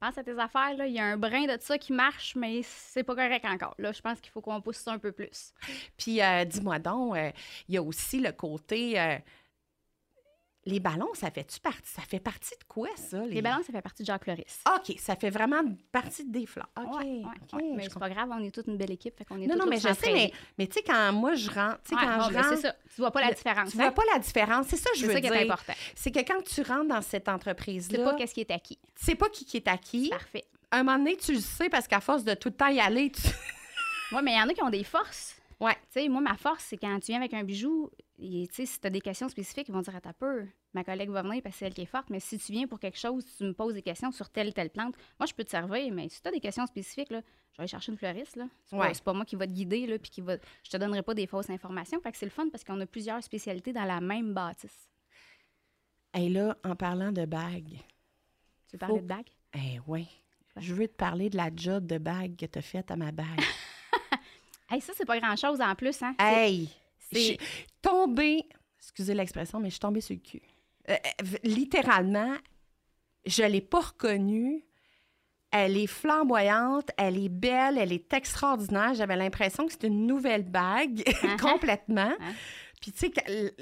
Pense 0.00 0.18
à 0.18 0.24
tes 0.24 0.38
affaires, 0.38 0.76
là. 0.76 0.86
Il 0.86 0.92
y 0.92 0.98
a 0.98 1.04
un 1.06 1.16
brin 1.16 1.46
de 1.46 1.56
ça 1.60 1.78
qui 1.78 1.92
marche, 1.92 2.34
mais 2.36 2.60
c'est 2.62 3.02
pas 3.02 3.14
correct 3.14 3.44
encore. 3.46 3.74
Là, 3.78 3.92
je 3.92 4.00
pense 4.02 4.20
qu'il 4.20 4.30
faut 4.30 4.42
qu'on 4.42 4.60
pousse 4.60 4.76
ça 4.76 4.92
un 4.92 4.98
peu 4.98 5.12
plus. 5.12 5.52
Puis 5.96 6.22
euh, 6.22 6.44
dis-moi 6.44 6.78
donc, 6.78 7.16
euh, 7.16 7.30
il 7.68 7.74
y 7.74 7.78
a 7.78 7.82
aussi 7.82 8.20
le 8.20 8.32
côté... 8.32 9.00
euh, 9.00 9.18
les 10.66 10.80
ballons, 10.80 11.08
ça 11.14 11.30
fait-tu 11.30 11.60
partie... 11.60 11.80
Ça 11.90 12.02
fait 12.02 12.18
partie 12.20 12.50
de 12.58 12.64
quoi, 12.68 12.88
ça? 12.96 13.20
Les 13.24 13.40
ballons, 13.40 13.62
ça 13.64 13.72
fait 13.72 13.80
partie 13.80 14.02
de 14.02 14.06
Jacques 14.06 14.24
Floris. 14.24 14.60
OK, 14.76 14.96
ça 14.98 15.14
fait 15.16 15.30
vraiment 15.30 15.62
partie 15.92 16.24
des 16.24 16.44
fleurs. 16.44 16.68
OK, 16.76 17.02
Ouais. 17.02 17.22
Mais 17.76 17.84
c'est 17.84 17.98
pas 17.98 18.10
grave, 18.10 18.28
on 18.32 18.42
est 18.42 18.50
toute 18.50 18.66
une 18.66 18.76
belle 18.76 18.90
équipe. 18.90 19.16
Fait 19.16 19.24
qu'on 19.24 19.40
est 19.40 19.46
Non, 19.46 19.56
non, 19.56 19.66
mais 19.66 19.76
je 19.78 19.88
sais, 19.94 20.12
mais, 20.12 20.32
mais 20.58 20.66
tu 20.66 20.74
sais, 20.74 20.82
quand 20.82 21.12
moi 21.12 21.34
je 21.34 21.48
rentre, 21.50 21.78
tu 21.84 21.90
sais, 21.90 21.94
Ouais, 21.94 22.00
quand 22.06 22.18
bon, 22.18 22.28
je 22.28 22.34
ben, 22.34 22.42
rentre. 22.42 22.56
c'est 22.56 22.62
ça. 22.62 22.74
Tu 22.94 23.00
vois 23.00 23.10
pas 23.12 23.20
la 23.20 23.32
différence. 23.32 23.70
Tu 23.70 23.76
vois 23.76 23.86
hein? 23.86 23.92
pas 23.92 24.02
la 24.12 24.18
différence. 24.18 24.66
C'est 24.68 24.76
ça 24.76 24.90
que 24.90 24.96
je 24.96 25.00
C'est 25.02 25.06
veux 25.06 25.12
ça 25.14 25.20
qui 25.20 25.28
dire. 25.28 25.36
est 25.36 25.44
important. 25.44 25.72
C'est 25.94 26.10
que 26.10 26.18
quand 26.20 26.42
tu 26.42 26.62
rentres 26.62 26.88
dans 26.88 27.02
cette 27.02 27.24
C'est 27.26 27.30
entreprise-là, 27.32 28.04
pas 28.04 28.14
qu'est-ce 28.14 28.34
qui 28.34 28.40
est 28.40 28.50
acquis. 28.50 28.78
tu 28.98 29.04
sais 29.04 29.14
pas 29.14 29.28
qui, 29.28 29.44
qui 29.44 29.56
est 29.58 29.68
acquis. 29.68 30.10
Parfait. 30.10 30.44
Un 30.72 30.82
moment 30.82 30.98
donné, 30.98 31.16
tu 31.16 31.32
le 31.34 31.40
sais 31.40 31.68
parce 31.68 31.86
qu'à 31.86 32.00
force 32.00 32.24
de 32.24 32.34
tout 32.34 32.48
le 32.48 32.54
temps 32.56 32.66
y 32.68 32.80
aller, 32.80 33.10
tu... 33.12 33.22
Oui, 34.12 34.18
mais 34.22 34.32
il 34.32 34.36
y 34.38 34.40
en 34.40 34.48
a 34.48 34.52
qui 34.54 34.62
ont 34.62 34.70
des 34.70 34.84
forces. 34.84 35.35
Ouais. 35.58 35.74
Tu 35.90 36.00
sais, 36.02 36.08
moi, 36.08 36.20
ma 36.20 36.36
force, 36.36 36.64
c'est 36.64 36.76
quand 36.76 36.98
tu 37.00 37.06
viens 37.12 37.16
avec 37.20 37.32
un 37.32 37.42
bijou, 37.42 37.90
et, 38.18 38.46
tu 38.48 38.54
sais, 38.56 38.66
si 38.66 38.78
tu 38.78 38.86
as 38.86 38.90
des 38.90 39.00
questions 39.00 39.28
spécifiques, 39.28 39.68
ils 39.68 39.72
vont 39.72 39.80
dire 39.80 39.96
à 39.96 40.00
ta 40.02 40.12
peur. 40.12 40.44
Ma 40.74 40.84
collègue 40.84 41.08
va 41.08 41.22
venir 41.22 41.42
parce 41.42 41.54
que 41.54 41.58
c'est 41.60 41.66
elle 41.66 41.72
qui 41.74 41.80
est 41.80 41.86
forte, 41.86 42.10
mais 42.10 42.20
si 42.20 42.38
tu 42.38 42.52
viens 42.52 42.66
pour 42.66 42.78
quelque 42.78 42.98
chose, 42.98 43.24
tu 43.38 43.44
me 43.44 43.52
poses 43.54 43.72
des 43.72 43.80
questions 43.82 44.10
sur 44.12 44.28
telle 44.28 44.52
telle 44.52 44.68
plante, 44.68 44.94
moi, 45.18 45.26
je 45.26 45.32
peux 45.32 45.44
te 45.44 45.50
servir, 45.50 45.90
mais 45.94 46.10
si 46.10 46.20
tu 46.20 46.28
as 46.28 46.32
des 46.32 46.40
questions 46.40 46.66
spécifiques, 46.66 47.10
là, 47.10 47.22
je 47.52 47.56
vais 47.56 47.62
aller 47.62 47.68
chercher 47.68 47.90
une 47.92 47.96
fleuriste. 47.96 48.36
Là. 48.36 48.48
C'est, 48.66 48.76
Ouais. 48.76 48.92
pas, 49.02 49.14
moi 49.14 49.24
qui 49.24 49.36
va 49.36 49.46
te 49.46 49.52
guider, 49.52 49.86
là, 49.86 49.98
puis 49.98 50.10
qui 50.10 50.20
va. 50.20 50.36
Je 50.62 50.70
te 50.70 50.76
donnerai 50.76 51.02
pas 51.02 51.14
des 51.14 51.26
fausses 51.26 51.48
informations. 51.48 52.00
Fait 52.02 52.12
que 52.12 52.18
c'est 52.18 52.26
le 52.26 52.30
fun 52.30 52.48
parce 52.50 52.62
qu'on 52.62 52.78
a 52.80 52.86
plusieurs 52.86 53.22
spécialités 53.24 53.72
dans 53.72 53.84
la 53.84 54.02
même 54.02 54.34
bâtisse. 54.34 54.90
Et 56.14 56.28
là, 56.28 56.56
en 56.64 56.76
parlant 56.76 57.12
de 57.12 57.24
bagues, 57.24 57.78
Tu 58.68 58.72
veux 58.74 58.78
parler 58.78 58.96
Faut- 58.96 59.00
de 59.02 59.06
bague? 59.06 59.28
eh 59.54 59.78
oui, 59.86 60.06
je 60.56 60.74
veux 60.74 60.88
te 60.88 60.94
parler 60.96 61.30
de 61.30 61.36
la 61.36 61.50
job 61.54 61.86
de 61.86 61.96
bague 61.98 62.36
que 62.36 62.44
tu 62.46 62.58
as 62.58 62.62
faite 62.62 62.90
à 62.90 62.96
ma 62.96 63.12
bague. 63.12 63.40
Hey, 64.70 64.80
ça, 64.80 64.92
c'est 64.96 65.04
pas 65.04 65.18
grand-chose 65.20 65.60
en 65.60 65.74
plus, 65.74 66.00
hein? 66.02 66.14
hey! 66.18 66.68
C'est- 66.98 67.38
tombée, 67.80 68.44
excusez 68.80 69.14
l'expression, 69.14 69.60
mais 69.60 69.68
je 69.68 69.74
suis 69.74 69.80
tombée 69.80 70.00
sur 70.00 70.14
le 70.16 70.20
cul. 70.20 70.42
Euh, 70.88 70.94
euh, 70.94 71.24
littéralement, 71.44 72.34
je 73.24 73.42
l'ai 73.44 73.60
pas 73.60 73.80
reconnue. 73.80 74.64
Elle 75.52 75.76
est 75.76 75.86
flamboyante, 75.86 76.90
elle 76.98 77.16
est 77.16 77.28
belle, 77.28 77.78
elle 77.78 77.92
est 77.92 78.12
extraordinaire. 78.12 78.94
J'avais 78.94 79.16
l'impression 79.16 79.66
que 79.66 79.72
c'était 79.72 79.86
une 79.86 80.06
nouvelle 80.06 80.42
bague, 80.42 80.98
Uh-huh. 81.22 81.40
complètement. 81.40 82.12
Hein? 82.20 82.34
Puis 82.82 82.90
tu 82.92 82.98
sais, 82.98 83.54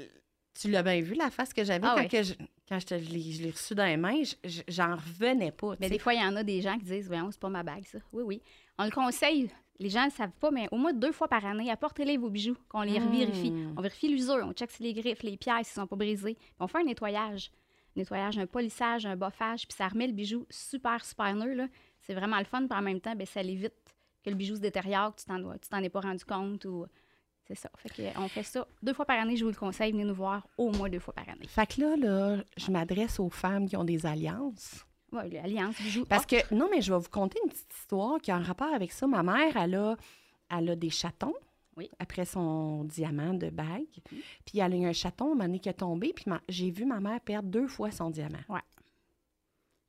tu 0.59 0.69
l'as 0.71 0.83
bien 0.83 1.01
vu, 1.01 1.13
la 1.13 1.29
face 1.29 1.53
que 1.53 1.63
j'avais 1.63 1.85
Ah 1.87 1.93
quand, 1.95 2.01
oui. 2.01 2.07
que 2.09 2.23
je, 2.23 2.33
quand 2.67 2.79
je, 2.79 2.95
l'ai 2.95 3.51
reçue 3.51 3.75
dans 3.75 3.85
les 3.85 3.97
mains, 3.97 4.23
je- 4.23 4.49
je- 4.49 4.61
j'en 4.67 4.95
revenais 4.95 5.51
pas. 5.51 5.75
Mais 5.79 5.89
des 5.89 5.99
fois, 5.99 6.13
il 6.15 6.19
y 6.21 6.23
en 6.25 6.35
a 6.35 6.43
des 6.43 6.61
gens 6.61 6.77
qui 6.79 6.85
disent 6.85 7.07
Voyons, 7.07 7.29
c'est 7.31 7.39
pas 7.39 7.49
ma 7.49 7.61
bague, 7.63 7.85
ça. 7.85 7.99
Oui, 8.11 8.23
oui. 8.23 8.41
On 8.79 8.85
le 8.85 8.91
conseille. 8.91 9.49
Les 9.79 9.89
gens 9.89 10.01
ne 10.01 10.05
le 10.05 10.11
savent 10.11 10.37
pas, 10.39 10.51
mais 10.51 10.67
au 10.71 10.77
moins 10.77 10.93
deux 10.93 11.11
fois 11.11 11.27
par 11.27 11.45
année, 11.45 11.69
apportez-les 11.69 12.17
vos 12.17 12.29
bijoux, 12.29 12.57
qu'on 12.69 12.81
les 12.81 12.99
vérifie. 12.99 13.51
Mm. 13.51 13.73
On 13.77 13.81
vérifie 13.81 14.07
l'usure, 14.07 14.39
on 14.43 14.53
check 14.53 14.71
si 14.71 14.83
les 14.83 14.93
griffes, 14.93 15.23
les 15.23 15.37
pièces, 15.37 15.75
ne 15.75 15.81
sont 15.81 15.87
pas 15.87 15.95
brisées. 15.95 16.35
Puis 16.35 16.55
on 16.59 16.67
fait 16.67 16.79
un 16.79 16.83
nettoyage. 16.83 17.51
Un 17.95 17.99
nettoyage, 18.01 18.37
un 18.37 18.45
polissage, 18.45 19.05
un 19.05 19.15
boffage, 19.15 19.67
puis 19.67 19.75
ça 19.75 19.87
remet 19.87 20.07
le 20.07 20.13
bijou 20.13 20.45
super, 20.49 21.03
super 21.03 21.33
neuf. 21.35 21.55
là. 21.55 21.67
C'est 22.01 22.13
vraiment 22.13 22.37
le 22.39 22.45
fun, 22.45 22.65
puis 22.67 22.77
en 22.77 22.81
même 22.81 23.01
temps, 23.01 23.15
ben, 23.15 23.25
ça 23.25 23.41
l'évite 23.43 23.73
que 24.23 24.29
le 24.29 24.35
bijou 24.35 24.55
se 24.55 24.61
détériore, 24.61 25.15
que 25.15 25.21
tu 25.21 25.69
t'en, 25.69 25.83
es 25.83 25.89
pas 25.89 26.01
rendu 26.01 26.23
compte. 26.25 26.65
ou 26.65 26.85
C'est 27.47 27.55
ça. 27.55 27.69
Fait 27.77 27.89
que, 27.89 28.19
on 28.19 28.27
fait 28.27 28.43
ça 28.43 28.67
deux 28.81 28.93
fois 28.93 29.05
par 29.05 29.19
année. 29.19 29.35
Je 29.35 29.43
vous 29.43 29.51
le 29.51 29.57
conseille, 29.57 29.91
venez 29.91 30.05
nous 30.05 30.15
voir 30.15 30.47
au 30.57 30.71
moins 30.71 30.89
deux 30.89 30.99
fois 30.99 31.13
par 31.13 31.27
année. 31.29 31.47
Fait 31.47 31.67
que 31.67 31.81
là, 31.81 31.95
là, 31.97 32.43
je 32.57 32.71
m'adresse 32.71 33.19
aux 33.19 33.29
femmes 33.29 33.67
qui 33.67 33.75
ont 33.77 33.83
des 33.83 34.05
alliances. 34.05 34.85
Oui, 35.23 35.29
l'alliance. 35.31 35.75
Parce 36.09 36.25
que, 36.25 36.35
non, 36.53 36.67
mais 36.71 36.81
je 36.81 36.91
vais 36.93 36.99
vous 36.99 37.09
conter 37.09 37.39
une 37.43 37.49
petite 37.49 37.73
histoire 37.73 38.19
qui 38.19 38.31
a 38.31 38.35
un 38.35 38.43
rapport 38.43 38.73
avec 38.73 38.91
ça. 38.91 39.07
Ma 39.07 39.23
mère, 39.23 39.55
elle 39.57 39.75
a, 39.75 39.95
elle 40.55 40.69
a 40.69 40.75
des 40.75 40.89
chatons. 40.89 41.33
Oui. 41.77 41.89
Après 41.99 42.23
son 42.23 42.85
diamant 42.85 43.33
de 43.33 43.49
bague. 43.49 43.83
Puis 44.45 44.59
elle 44.59 44.73
a 44.73 44.75
eu 44.77 44.85
un 44.85 44.93
chaton, 44.93 45.25
un 45.25 45.29
moment 45.29 45.43
donné, 45.43 45.59
qui 45.59 45.67
est 45.69 45.73
tombé. 45.73 46.13
Puis 46.15 46.23
ma- 46.27 46.41
j'ai 46.47 46.71
vu 46.71 46.85
ma 46.85 46.99
mère 47.01 47.19
perdre 47.19 47.49
deux 47.49 47.67
fois 47.67 47.91
son 47.91 48.09
diamant. 48.09 48.37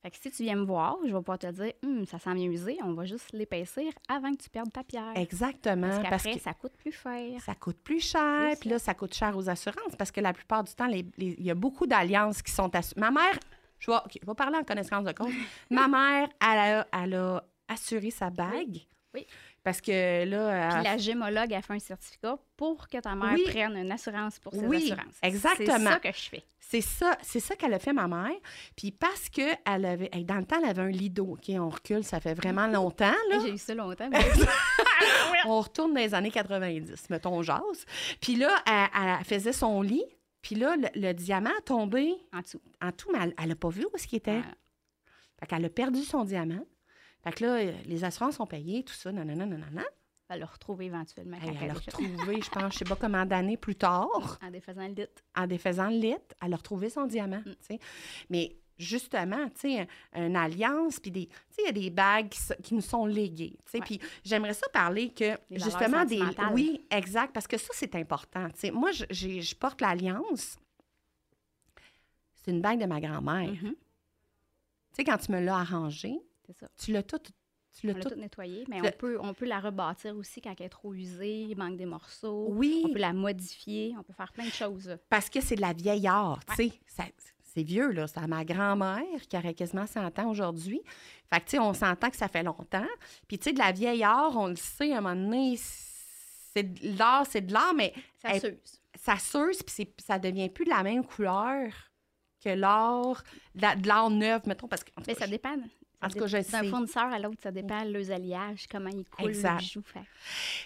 Fait 0.03 0.11
que 0.11 0.17
si 0.21 0.31
tu 0.31 0.45
viens 0.45 0.55
me 0.57 0.65
voir, 0.65 0.97
je 1.05 1.12
vais 1.17 1.23
pas 1.23 1.37
te 1.39 1.49
dire, 1.51 1.73
Hum, 1.85 2.05
ça 2.07 2.19
sent 2.21 2.33
bien 2.35 2.45
usé, 2.47 2.79
on 2.85 2.93
va 2.95 3.05
juste 3.07 3.33
l'épaissir 3.33 3.93
avant 4.09 4.33
que 4.33 4.43
tu 4.43 4.49
perdes 4.51 4.73
ta 4.73 4.85
pierre. 4.85 5.12
Exactement. 5.17 5.89
Parce 5.89 6.03
Parce, 6.09 6.23
qu'après, 6.23 6.39
que 6.39 6.43
ça 6.45 6.55
coûte 6.55 6.73
plus 6.77 6.93
cher. 6.93 7.41
ça 7.41 7.55
coûte 7.57 7.79
plus 7.83 8.01
cher. 8.01 8.55
Puis 8.61 8.71
là, 8.71 8.79
ça 8.79 8.95
coûte 8.95 9.15
cher 9.15 9.37
aux 9.37 9.49
assurances. 9.49 9.97
Parce 9.99 10.12
que 10.12 10.21
la 10.21 10.33
plupart 10.33 10.62
du 10.62 10.73
temps, 10.75 10.87
les- 10.87 11.07
il 11.19 11.43
y 11.43 11.51
a 11.51 11.55
beaucoup 11.57 11.87
d'alliances 11.89 12.41
qui 12.43 12.53
sont 12.53 12.73
assurées. 12.77 13.01
Ma 13.01 13.11
mère, 13.11 13.37
je 13.79 13.91
vais, 13.91 13.97
ok, 13.97 14.19
je 14.23 14.27
vais 14.27 14.35
parler 14.35 14.57
en 14.59 14.65
connaissance 14.65 15.05
de 15.05 15.12
cause. 15.12 15.33
ma 15.71 15.89
mère, 15.89 16.29
elle 16.43 16.59
a, 16.59 16.87
elle 17.03 17.15
a 17.15 17.43
assuré 17.69 18.11
sa 18.11 18.31
bague. 18.31 18.79
Oui. 19.15 19.27
Parce 19.65 19.81
que 19.81 20.25
là, 20.25 20.69
Puis 20.69 20.79
elle- 20.79 20.85
la 20.85 20.97
gémologue 20.99 21.53
a 21.55 21.61
fait 21.62 21.73
un 21.73 21.79
certificat 21.81 22.37
pour 22.57 22.87
que 22.89 22.99
ta 22.99 23.15
mère 23.17 23.33
Oui. 23.35 23.45
prenne 23.49 23.77
une 23.77 23.91
assurance 23.91 24.39
pour 24.39 24.53
ses 24.53 24.61
Oui, 24.61 24.77
assurances. 24.93 25.17
exactement. 25.23 25.67
C'est 25.79 25.85
ça 25.85 25.99
que 26.01 26.12
je 26.12 26.29
fais. 26.29 26.45
C'est 26.61 26.81
ça, 26.81 27.17
c'est 27.23 27.41
ça 27.41 27.55
qu'elle 27.57 27.75
a 27.75 27.79
fait 27.79 27.93
ma 27.93 28.07
mère. 28.09 28.37
Puis 28.77 28.91
parce 28.93 29.29
que 29.29 29.43
elle 29.65 29.85
avait, 29.85 30.09
hey, 30.12 30.25
dans 30.25 30.37
le 30.37 30.45
temps, 30.45 30.59
elle 30.62 30.69
avait 30.69 30.83
un 30.83 30.91
lido. 30.91 31.25
Ok, 31.33 31.45
on 31.51 31.69
recule, 31.69 32.05
ça 32.05 32.21
fait 32.21 32.35
vraiment 32.35 32.67
longtemps 32.69 33.15
là. 33.31 33.39
J'ai 33.45 33.53
eu 33.55 33.59
ça 33.59 33.75
longtemps. 33.75 34.09
mais- 34.11 34.19
On 35.47 35.61
retourne 35.61 35.95
dans 35.95 36.01
les 36.01 36.15
années 36.15 36.31
90, 36.31 37.09
mettons, 37.11 37.35
on 37.35 37.43
jase. 37.43 37.85
Puis 38.21 38.35
là, 38.37 38.51
elle, 38.67 38.89
elle 39.19 39.25
faisait 39.25 39.53
son 39.53 39.81
lit. 39.83 40.05
Puis 40.47 40.55
là, 40.55 40.77
le, 40.77 40.87
le 40.95 41.13
diamant 41.13 41.51
a 41.59 41.61
tombé 41.61 42.15
en 42.33 42.41
dessous. 42.41 42.63
en 42.81 42.93
tout, 42.93 43.11
mais 43.13 43.35
elle 43.37 43.49
n'a 43.49 43.57
pas 43.57 43.69
vu 43.69 43.85
où 43.93 43.99
ce 43.99 44.07
qu'il 44.07 44.19
était. 44.19 44.43
Fait 45.41 45.47
qu'elle 45.47 45.65
a 45.65 45.69
perdu 45.69 46.03
son 46.03 46.23
diamant. 46.23 46.65
Fait 47.25 47.33
que 47.33 47.45
là, 47.45 47.55
euh, 47.57 47.73
les 47.85 48.05
assurances 48.05 48.39
ont 48.39 48.47
payé, 48.47 48.85
tout 48.85 48.95
ça, 48.95 49.11
nanana, 49.11 49.45
nanana. 49.45 49.83
elle 50.29 50.39
l'a 50.39 50.47
retrouvé 50.47 50.85
éventuellement. 50.85 51.37
Elle 51.43 51.57
elle 51.61 51.67
l'a 51.67 51.75
retrouvé, 51.75 52.41
je 52.41 52.49
pense, 52.49 52.75
je 52.75 52.79
sais 52.79 52.85
pas 52.85 52.95
combien 53.01 53.27
d'années 53.27 53.57
plus 53.57 53.75
tard. 53.75 54.39
En 54.41 54.51
défaisant 54.53 54.87
le 54.87 54.95
lit. 54.95 55.07
en 55.35 55.49
défaisant 55.49 55.91
le 55.91 55.97
lit, 55.97 56.17
elle 56.41 56.55
a 56.55 56.57
retrouvé 56.57 56.91
son 56.91 57.07
diamant. 57.07 57.41
Mm. 57.41 57.43
tu 57.43 57.57
sais. 57.63 57.81
Mais 58.31 58.57
justement, 58.79 59.49
tu 59.51 59.61
sais, 59.61 59.89
un- 60.12 60.27
une 60.27 60.37
alliance, 60.37 61.01
puis 61.01 61.11
des, 61.11 61.27
tu 61.27 61.35
sais, 61.51 61.62
il 61.62 61.67
y 61.67 61.69
a 61.69 61.73
des 61.73 61.91
bagues 61.91 62.29
qui, 62.29 62.39
qui 62.62 62.75
nous 62.75 62.81
sont 62.81 63.07
léguées. 63.07 63.57
tu 63.65 63.71
sais. 63.73 63.81
Puis 63.81 64.01
j'aimerais 64.25 64.55
ça 64.55 64.69
parler 64.69 65.11
que, 65.11 65.37
Les 65.51 65.59
justement, 65.59 66.05
des. 66.05 66.21
Oui, 66.53 66.87
exact, 66.91 67.33
parce 67.33 67.47
que 67.47 67.59
ça, 67.59 67.69
c'est 67.73 67.95
important. 67.95 68.49
tu 68.51 68.59
sais. 68.61 68.71
Moi, 68.71 68.91
je, 68.93 69.55
porte 69.55 69.81
l'alliance. 69.81 70.57
C'est 72.35 72.51
une 72.53 72.61
bague 72.61 72.81
de 72.81 72.87
ma 72.87 73.01
grand-mère. 73.01 73.51
Mhm. 73.51 73.75
Tu 73.75 73.77
sais, 74.93 75.05
quand 75.05 75.19
tu 75.19 75.33
me 75.33 75.41
l'as 75.41 75.57
arrangée, 75.59 76.19
tu 76.79 76.93
l'as 76.93 77.03
tout. 77.03 77.19
Tu 77.79 77.91
On 77.91 77.93
l'a 77.93 78.01
tout... 78.01 78.09
tout 78.09 78.15
nettoyé, 78.15 78.65
mais 78.69 78.81
Le- 78.81 78.89
on 78.89 78.93
peut, 78.93 79.19
on 79.21 79.35
peut 79.35 79.45
la 79.45 79.61
rebâtir 79.61 80.17
aussi 80.17 80.41
quand 80.41 80.55
elle 80.59 80.65
est 80.67 80.69
trop 80.71 80.95
usée, 80.95 81.43
il 81.43 81.57
manque 81.59 81.77
des 81.77 81.85
morceaux. 81.85 82.47
Oui, 82.49 82.83
On 82.87 82.93
peut 82.93 82.99
la 82.99 83.12
modifier, 83.12 83.95
on 83.99 84.03
peut 84.03 84.15
faire 84.15 84.33
plein 84.33 84.47
de 84.47 84.51
choses. 84.53 84.97
parce 85.11 85.29
que 85.29 85.43
c'est 85.43 85.57
de 85.57 85.61
la 85.61 85.75
vieille 85.75 86.07
art, 86.07 86.41
tu 86.47 86.55
sais. 86.55 86.73
C'est 87.57 87.62
vieux, 87.62 87.90
là. 87.90 88.07
C'est 88.07 88.19
à 88.21 88.27
ma 88.27 88.45
grand-mère 88.45 89.03
qui 89.31 89.37
aurait 89.37 89.55
quasiment 89.55 89.87
100 89.87 90.19
ans 90.19 90.29
aujourd'hui. 90.29 90.83
Fait 91.33 91.40
que, 91.40 91.45
tu 91.47 91.51
sais, 91.53 91.59
on 91.59 91.73
s'entend 91.73 92.11
que 92.11 92.16
ça 92.16 92.29
fait 92.29 92.42
longtemps. 92.42 92.87
Puis, 93.29 93.38
tu 93.38 93.45
sais, 93.45 93.53
de 93.55 93.59
la 93.59 93.73
vieille 93.73 94.05
art, 94.05 94.37
on 94.37 94.49
le 94.49 94.57
sait, 94.57 94.92
à 94.92 94.99
un 94.99 95.01
moment 95.01 95.14
donné, 95.16 95.57
c'est 95.59 96.62
de 96.64 96.99
l'art, 96.99 97.25
c'est 97.27 97.40
de 97.40 97.53
l'art, 97.55 97.73
mais 97.75 97.95
Ça 98.21 98.29
Elle- 98.35 98.40
s'use. 98.40 98.81
ça 98.99 99.16
s'use, 99.19 99.62
puis 99.62 99.88
ça 100.05 100.19
devient 100.19 100.51
plus 100.51 100.66
de 100.66 100.71
la 100.71 100.83
même 100.83 101.03
couleur 101.03 101.73
que 102.45 102.51
l'art, 102.51 103.23
de 103.55 103.81
de 103.81 103.88
l'art 103.88 104.11
neuf, 104.11 104.45
mettons, 104.45 104.69
parce 104.69 104.85
que... 104.85 104.90
Mais 104.99 105.14
cas, 105.14 105.21
ça 105.21 105.27
dépend. 105.27 105.57
En 106.03 106.09
tout 106.09 106.19
cas, 106.19 106.27
je 106.27 106.37
dé- 106.37 106.42
D'un 106.51 106.62
sais. 106.62 106.69
fournisseur 106.69 107.05
à 107.11 107.19
l'autre, 107.19 107.38
ça 107.42 107.51
dépend 107.51 107.83
les 107.85 108.11
alliages, 108.11 108.66
comment 108.71 108.90
ils 108.90 109.09
coulent 109.09 109.31
le 109.33 109.57
bijou. 109.59 109.83
Fait. 109.83 110.01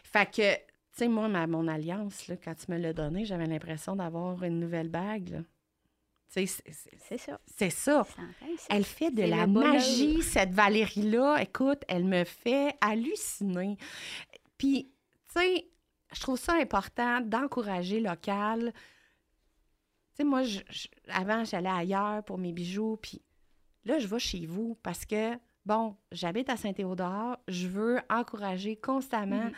Fait 0.02 0.26
que, 0.26 0.54
tu 0.56 0.60
sais, 0.90 1.06
moi, 1.08 1.28
ma- 1.28 1.46
mon 1.46 1.68
alliance, 1.68 2.26
là, 2.26 2.34
quand 2.36 2.54
tu 2.56 2.68
me 2.72 2.78
l'as 2.78 2.92
donnée, 2.92 3.24
j'avais 3.24 3.46
l'impression 3.46 3.94
d'avoir 3.94 4.42
une 4.42 4.58
nouvelle 4.58 4.88
bague, 4.88 5.28
là. 5.28 5.38
C'est- 6.32 6.46
ça. 7.18 7.40
c'est 7.46 7.70
ça. 7.70 8.06
Elle 8.68 8.84
fait 8.84 9.10
de 9.10 9.24
la 9.24 9.46
bonheur. 9.48 9.72
magie, 9.74 10.22
cette 10.22 10.52
Valérie-là. 10.52 11.42
Écoute, 11.42 11.82
elle 11.88 12.04
me 12.04 12.22
fait 12.24 12.76
halluciner. 12.80 13.76
Puis, 14.56 14.92
tu 15.34 15.40
sais, 15.40 15.66
je 16.14 16.20
trouve 16.20 16.38
ça 16.38 16.52
important 16.54 17.20
d'encourager 17.20 17.98
local. 18.00 18.72
Tu 18.72 20.18
sais, 20.18 20.24
moi, 20.24 20.44
je- 20.44 20.60
je- 20.68 20.86
avant, 21.08 21.44
j'allais 21.44 21.68
ailleurs 21.68 22.22
pour 22.24 22.38
mes 22.38 22.52
bijoux, 22.52 22.96
puis 23.02 23.20
là, 23.84 23.98
je 23.98 24.06
vais 24.06 24.18
chez 24.20 24.46
vous 24.46 24.76
parce 24.84 25.04
que, 25.04 25.34
bon, 25.66 25.96
j'habite 26.12 26.48
à 26.48 26.56
Saint-Théodore, 26.56 27.38
je 27.48 27.66
veux 27.66 27.98
encourager 28.08 28.76
constamment 28.76 29.46
Mhm. 29.46 29.52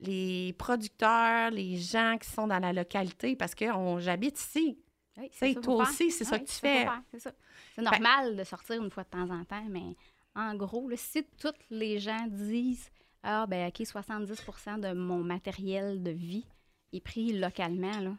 les 0.00 0.52
producteurs, 0.58 1.50
les 1.50 1.76
gens 1.78 2.16
qui 2.20 2.28
sont 2.28 2.46
dans 2.48 2.58
la 2.58 2.72
localité 2.74 3.34
parce 3.34 3.54
que 3.54 3.64
j'habite 3.98 4.38
ici. 4.38 4.78
Oui, 5.18 5.28
sais, 5.32 5.54
ça, 5.54 5.60
toi 5.60 5.82
aussi, 5.82 6.10
c'est 6.10 6.24
ça 6.24 6.36
Oui, 6.36 6.44
que 6.44 6.48
tu 6.50 6.54
fais. 6.56 6.84
faire, 6.84 7.02
C'est. 7.16 7.34
C'est 7.74 7.82
normal 7.82 8.36
de 8.36 8.44
sortir 8.44 8.82
une 8.82 8.90
fois 8.90 9.04
de 9.04 9.08
temps 9.10 9.30
en 9.30 9.44
temps, 9.44 9.64
mais 9.68 9.96
en 10.34 10.54
gros, 10.54 10.88
là, 10.88 10.96
si 10.96 11.24
tous 11.40 11.52
les 11.70 11.98
gens 11.98 12.26
disent 12.28 12.90
Ah, 13.22 13.46
ben 13.46 13.68
OK, 13.68 13.80
70% 13.80 14.80
de 14.80 14.92
mon 14.92 15.18
matériel 15.24 16.02
de 16.02 16.10
vie 16.10 16.46
est 16.92 17.00
pris 17.00 17.32
localement, 17.32 18.00
là, 18.00 18.16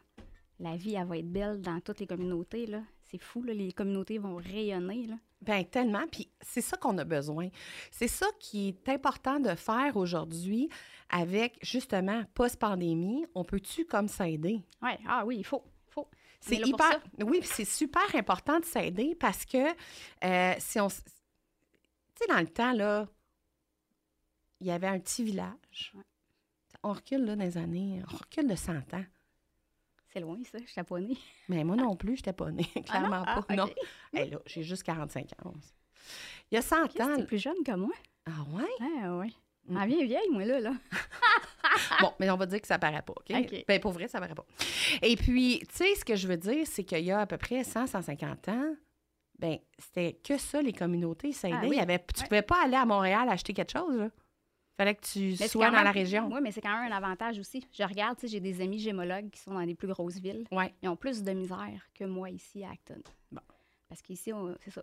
la 0.58 0.76
vie, 0.76 0.94
elle 0.94 1.06
va 1.06 1.16
être 1.18 1.30
belle 1.32 1.60
dans 1.60 1.80
toutes 1.80 2.00
les 2.00 2.06
communautés. 2.06 2.66
là. 2.66 2.82
C'est 3.04 3.20
fou, 3.20 3.42
là, 3.42 3.52
les 3.52 3.72
communautés 3.72 4.18
vont 4.18 4.36
rayonner. 4.36 5.06
Là. 5.06 5.16
Ben 5.42 5.64
tellement, 5.64 6.06
puis 6.12 6.30
c'est 6.40 6.60
ça 6.60 6.76
qu'on 6.76 6.96
a 6.98 7.04
besoin. 7.04 7.48
C'est 7.90 8.08
ça 8.08 8.26
qui 8.38 8.68
est 8.68 8.88
important 8.88 9.40
de 9.40 9.54
faire 9.54 9.96
aujourd'hui 9.96 10.68
avec 11.08 11.58
justement 11.62 12.22
post-pandémie. 12.34 13.24
On 13.34 13.42
peut-tu 13.42 13.84
comme 13.86 14.06
s'aider? 14.06 14.62
Ouais, 14.82 14.98
ah 15.08 15.24
oui, 15.26 15.38
il 15.38 15.44
faut. 15.44 15.64
C'est 16.40 16.56
hyper. 16.56 17.00
Oui, 17.22 17.40
puis 17.40 17.48
c'est 17.52 17.64
super 17.64 18.02
important 18.14 18.58
de 18.60 18.64
s'aider 18.64 19.14
parce 19.14 19.44
que 19.44 19.58
euh, 20.24 20.54
si 20.58 20.80
on. 20.80 20.88
Tu 20.88 20.96
sais, 22.16 22.26
dans 22.28 22.40
le 22.40 22.48
temps, 22.48 22.72
là, 22.72 23.06
il 24.60 24.66
y 24.66 24.70
avait 24.70 24.86
un 24.86 24.98
petit 24.98 25.22
village. 25.22 25.92
Ouais. 25.94 26.02
On 26.82 26.92
recule 26.92 27.24
là, 27.24 27.36
dans 27.36 27.44
les 27.44 27.58
années. 27.58 28.02
On 28.12 28.16
recule 28.16 28.46
de 28.48 28.54
100 28.56 28.72
ans. 28.94 29.04
C'est 30.12 30.20
loin, 30.20 30.38
ça. 30.50 30.58
Je 30.58 30.70
suis 30.70 30.82
pas 30.82 30.98
née. 30.98 31.16
Mais 31.48 31.62
moi 31.62 31.76
non 31.76 31.94
plus, 31.94 32.16
je 32.16 32.20
n'étais 32.20 32.32
pas 32.32 32.50
née. 32.50 32.64
Clairement 32.86 33.22
Ah, 33.26 33.42
pas. 33.42 33.54
Non. 33.54 33.68
Hey, 34.12 34.30
là, 34.30 34.38
j'ai 34.46 34.62
juste 34.62 34.82
45 34.82 35.28
ans. 35.44 35.54
Il 36.50 36.54
y 36.56 36.58
a 36.58 36.62
100 36.62 36.88
Qu'est-ce 36.88 37.02
ans. 37.02 37.16
t'es 37.16 37.24
plus 37.26 37.38
jeune 37.38 37.62
que 37.64 37.72
moi? 37.72 37.92
Ah 38.26 38.42
ouais? 38.50 38.68
Ah, 39.04 39.16
ouais. 39.18 39.30
Mm. 39.68 39.76
Ah, 39.76 39.86
bien 39.86 40.04
vieille, 40.04 40.28
moi, 40.30 40.44
là. 40.44 40.58
là. 40.60 40.72
Bon, 42.00 42.12
mais 42.18 42.30
on 42.30 42.36
va 42.36 42.46
dire 42.46 42.60
que 42.60 42.66
ça 42.66 42.78
paraît 42.78 43.02
pas, 43.02 43.12
OK? 43.16 43.30
OK. 43.36 43.64
Ben, 43.68 43.80
pour 43.80 43.92
vrai, 43.92 44.08
ça 44.08 44.20
paraît 44.20 44.34
pas. 44.34 44.46
Et 45.02 45.16
puis, 45.16 45.60
tu 45.68 45.76
sais, 45.76 45.94
ce 45.94 46.04
que 46.04 46.16
je 46.16 46.26
veux 46.28 46.36
dire, 46.36 46.66
c'est 46.66 46.84
qu'il 46.84 47.04
y 47.04 47.10
a 47.12 47.20
à 47.20 47.26
peu 47.26 47.36
près 47.38 47.62
100, 47.64 47.86
150 47.86 48.48
ans, 48.48 48.74
ben 49.38 49.58
c'était 49.78 50.14
que 50.22 50.36
ça, 50.36 50.60
les 50.60 50.72
communautés 50.72 51.32
s'aidaient. 51.32 51.54
Ah 51.56 51.62
oui. 51.62 51.76
Il 51.76 51.78
y 51.78 51.80
avait, 51.80 51.98
tu 52.14 52.20
Ouais. 52.22 52.28
pouvais 52.28 52.42
pas 52.42 52.62
aller 52.64 52.76
à 52.76 52.84
Montréal 52.84 53.28
acheter 53.28 53.52
quelque 53.54 53.72
chose, 53.72 53.96
là. 53.96 54.10
fallait 54.76 54.94
que 54.94 55.02
tu 55.04 55.36
Mais 55.38 55.46
sois 55.48 55.66
dans 55.66 55.72
même- 55.76 55.84
la 55.84 55.90
région. 55.92 56.28
Oui, 56.32 56.40
mais 56.42 56.52
c'est 56.52 56.60
quand 56.62 56.72
même 56.82 56.90
un 56.90 56.96
avantage 56.96 57.38
aussi. 57.38 57.66
Je 57.72 57.82
regarde, 57.84 58.16
tu 58.16 58.22
sais, 58.22 58.28
j'ai 58.32 58.40
des 58.40 58.62
amis 58.62 58.78
gémologues 58.78 59.28
qui 59.30 59.38
sont 59.38 59.52
dans 59.52 59.60
les 59.60 59.74
plus 59.74 59.88
grosses 59.88 60.16
villes. 60.18 60.46
Ouais. 60.50 60.74
Ils 60.82 60.88
ont 60.88 60.96
plus 60.96 61.22
de 61.22 61.32
misère 61.32 61.86
que 61.94 62.04
moi 62.04 62.30
ici 62.30 62.64
à 62.64 62.70
Acton. 62.70 63.02
Bon. 63.30 63.42
Parce 63.90 64.00
qu'ici, 64.00 64.32
c'est 64.64 64.70
ça. 64.70 64.82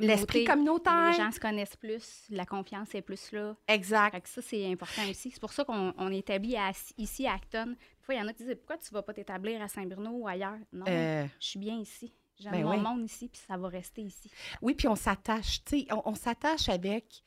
L'esprit 0.00 0.44
communautaire. 0.44 1.10
Les 1.10 1.16
gens 1.16 1.30
se 1.32 1.40
connaissent 1.40 1.76
plus, 1.76 2.24
la 2.30 2.44
confiance 2.46 2.94
est 2.94 3.02
plus 3.02 3.32
là. 3.32 3.56
Exact. 3.68 4.12
Fait 4.12 4.20
que 4.20 4.28
ça, 4.28 4.42
c'est 4.42 4.66
important 4.70 5.02
aussi. 5.10 5.30
C'est 5.30 5.40
pour 5.40 5.52
ça 5.52 5.64
qu'on 5.64 5.92
on 5.96 6.12
établit 6.12 6.56
à- 6.56 6.72
ici 6.98 7.26
à 7.26 7.34
Acton. 7.34 7.66
Des 7.66 7.76
fois, 8.02 8.14
il 8.14 8.18
y 8.18 8.20
en 8.22 8.28
a 8.28 8.32
qui 8.32 8.44
disent 8.44 8.54
Pourquoi 8.56 8.78
tu 8.78 8.90
vas 8.92 9.02
pas 9.02 9.12
t'établir 9.14 9.60
à 9.62 9.68
Saint-Bruno 9.68 10.10
ou 10.10 10.28
ailleurs? 10.28 10.58
Non, 10.72 10.84
Euh, 10.88 11.26
je 11.40 11.46
suis 11.46 11.58
bien 11.58 11.76
ici. 11.78 12.12
J'aime 12.38 12.52
ben 12.52 12.64
mon 12.64 12.70
oui. 12.72 12.78
monde 12.80 13.04
ici, 13.04 13.28
puis 13.28 13.40
ça 13.46 13.56
va 13.56 13.68
rester 13.68 14.02
ici. 14.02 14.30
Oui, 14.60 14.74
puis 14.74 14.88
on 14.88 14.94
s'attache, 14.96 15.64
tu 15.64 15.80
sais, 15.80 15.86
on, 15.90 16.02
on 16.10 16.14
s'attache 16.14 16.68
avec 16.68 17.22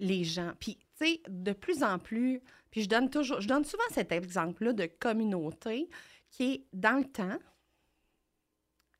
les 0.00 0.24
gens. 0.24 0.52
Puis, 0.58 0.76
tu 0.98 1.06
sais, 1.06 1.22
de 1.28 1.52
plus 1.52 1.84
en 1.84 2.00
plus, 2.00 2.42
puis 2.72 2.82
je 2.82 2.88
donne 2.88 3.08
toujours, 3.08 3.40
je 3.40 3.46
donne 3.46 3.64
souvent 3.64 3.84
cet 3.90 4.10
exemple-là 4.10 4.72
de 4.72 4.86
communauté 4.86 5.88
qui 6.28 6.54
est 6.54 6.64
dans 6.72 6.98
le 6.98 7.04
temps, 7.04 7.38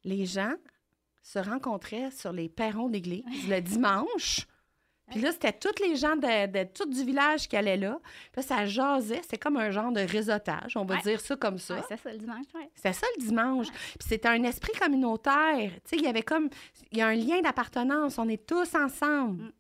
les 0.05 0.27
gens 0.27 0.55
se 1.25 1.41
rencontraient 1.41 2.13
sur 2.13 2.33
les 2.33 2.49
perrons 2.49 2.89
d'église 2.89 3.25
le 3.49 3.61
dimanche. 3.61 4.47
Puis 5.11 5.21
là, 5.21 5.33
c'était 5.33 5.53
tous 5.53 5.83
les 5.83 5.97
gens 5.97 6.17
de, 6.17 6.47
de 6.47 6.65
tout 6.73 6.87
du 6.89 7.05
village 7.05 7.47
qui 7.47 7.57
allaient 7.59 7.77
là. 7.77 7.99
Puis 8.33 8.41
là, 8.41 8.43
ça 8.43 8.65
jasait. 8.65 9.21
C'est 9.29 9.37
comme 9.37 9.59
un 9.59 9.71
genre 9.71 9.93
de 9.93 10.01
réseautage, 10.01 10.79
on 10.79 10.85
va 10.87 10.95
Ouais. 10.95 11.03
dire 11.03 11.21
ça 11.21 11.37
comme 11.37 11.59
ça. 11.59 11.75
Ouais, 11.75 11.83
c'est 11.89 11.99
ça 11.99 12.11
le 12.13 12.17
dimanche, 12.19 12.47
ouais. 12.55 12.71
C'était 12.75 12.95
ça 12.95 13.07
le 13.19 13.23
dimanche. 13.27 13.67
Puis 13.71 14.09
c'était 14.09 14.29
un 14.29 14.43
esprit 14.45 14.73
communautaire. 14.81 15.73
Tu 15.75 15.81
sais, 15.91 15.97
il 15.97 16.03
y 16.05 16.07
avait 16.07 16.23
comme. 16.23 16.49
Il 16.91 16.99
y 16.99 17.03
a 17.03 17.09
un 17.09 17.15
lien 17.15 17.43
d'appartenance. 17.43 18.17
On 18.19 18.29
est 18.31 18.47
tous 18.47 18.75
ensemble. 18.75 19.43
Mm. 19.45 19.53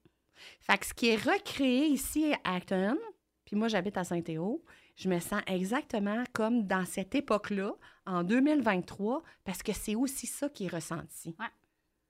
Fait 0.60 0.78
que 0.78 0.86
ce 0.86 0.94
qui 0.94 1.08
est 1.08 1.16
recréé 1.22 1.86
ici 1.88 2.32
à 2.44 2.54
Acton, 2.56 2.96
puis 3.44 3.54
moi, 3.56 3.68
j'habite 3.68 3.98
à 3.98 4.04
Saint-Théo, 4.04 4.62
je 4.96 5.08
me 5.08 5.18
sens 5.18 5.42
exactement 5.46 6.22
comme 6.32 6.66
dans 6.66 6.84
cette 6.84 7.14
époque-là, 7.14 7.74
en 8.06 8.22
2023, 8.22 9.22
parce 9.44 9.62
que 9.62 9.72
c'est 9.72 9.94
aussi 9.94 10.26
ça 10.26 10.48
qui 10.48 10.66
est 10.66 10.68
ressenti. 10.68 11.34
Ouais. 11.38 11.46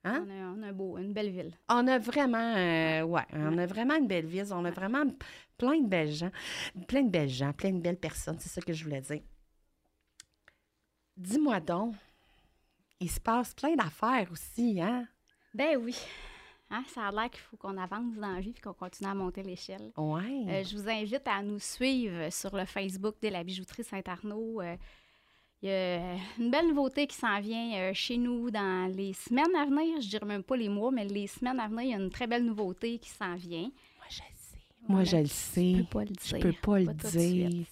Hein? 0.06 0.26
On, 0.26 0.30
a, 0.30 0.58
on 0.58 0.62
a 0.62 0.66
un 0.66 0.72
beau, 0.72 0.98
une 0.98 1.14
belle 1.14 1.30
ville. 1.30 1.56
On 1.70 1.86
a 1.86 1.98
vraiment, 1.98 2.54
euh, 2.56 3.02
ouais, 3.02 3.24
on 3.32 3.56
a 3.56 3.64
vraiment 3.64 3.94
une 3.94 4.06
belle 4.06 4.26
ville. 4.26 4.46
On 4.52 4.64
a 4.66 4.70
vraiment 4.70 5.04
plein 5.56 5.80
de 5.80 5.88
belles 5.88 6.12
gens, 6.12 6.30
plein 6.86 7.02
de 7.02 7.10
belles 7.10 7.30
gens, 7.30 7.52
plein 7.54 7.72
de 7.72 7.80
belles 7.80 7.98
personnes. 7.98 8.38
C'est 8.38 8.50
ça 8.50 8.60
que 8.60 8.72
je 8.72 8.84
voulais 8.84 9.00
dire. 9.00 9.22
Dis-moi 11.16 11.60
donc, 11.60 11.94
il 13.00 13.10
se 13.10 13.20
passe 13.20 13.54
plein 13.54 13.74
d'affaires 13.76 14.30
aussi, 14.30 14.80
hein? 14.80 15.06
Ben 15.54 15.78
oui. 15.78 15.96
Hein, 16.74 16.82
ça 16.88 17.06
a 17.06 17.10
l'air 17.12 17.30
qu'il 17.30 17.40
faut 17.40 17.56
qu'on 17.56 17.76
avance 17.78 18.16
dans 18.16 18.32
la 18.32 18.40
vie 18.40 18.54
et 18.56 18.60
qu'on 18.60 18.72
continue 18.72 19.08
à 19.08 19.14
monter 19.14 19.42
l'échelle. 19.42 19.92
Ouais. 19.96 20.44
Euh, 20.48 20.64
je 20.64 20.76
vous 20.76 20.88
invite 20.88 21.26
à 21.26 21.42
nous 21.42 21.60
suivre 21.60 22.30
sur 22.32 22.56
le 22.56 22.64
Facebook 22.64 23.14
de 23.22 23.28
la 23.28 23.44
bijouterie 23.44 23.84
Saint-Arnaud. 23.84 24.60
Euh, 24.60 24.76
Il 25.62 25.68
y 25.68 25.72
a 25.72 26.16
une 26.38 26.50
belle 26.50 26.66
nouveauté 26.68 27.06
qui 27.06 27.16
s'en 27.16 27.40
vient 27.40 27.74
euh, 27.74 27.92
chez 27.94 28.16
nous 28.16 28.50
dans 28.50 28.92
les 28.94 29.12
semaines 29.12 29.54
à 29.56 29.64
venir. 29.64 30.00
Je 30.00 30.08
dirais 30.08 30.26
même 30.26 30.42
pas 30.42 30.56
les 30.56 30.68
mois, 30.68 30.90
mais 30.90 31.06
les 31.06 31.26
semaines 31.26 31.60
à 31.60 31.68
venir, 31.68 31.82
il 31.82 31.90
y 31.90 31.94
a 31.94 31.98
une 31.98 32.10
très 32.10 32.26
belle 32.26 32.44
nouveauté 32.44 32.98
qui 32.98 33.10
s'en 33.10 33.34
vient. 33.36 33.70
Moi, 34.88 35.04
je 35.04 35.16
le 35.16 35.26
sais. 35.26 35.72
Je 35.72 35.78
le 35.78 35.84
sais. 35.84 35.84
Je 35.84 35.84
peux 35.84 35.84
pas 35.88 36.04
le 36.04 36.06
dire. 36.06 36.18
Je 36.28 36.36
peux 36.38 36.52
pas 36.52 36.78
le 36.78 36.92
dire. 36.94 37.66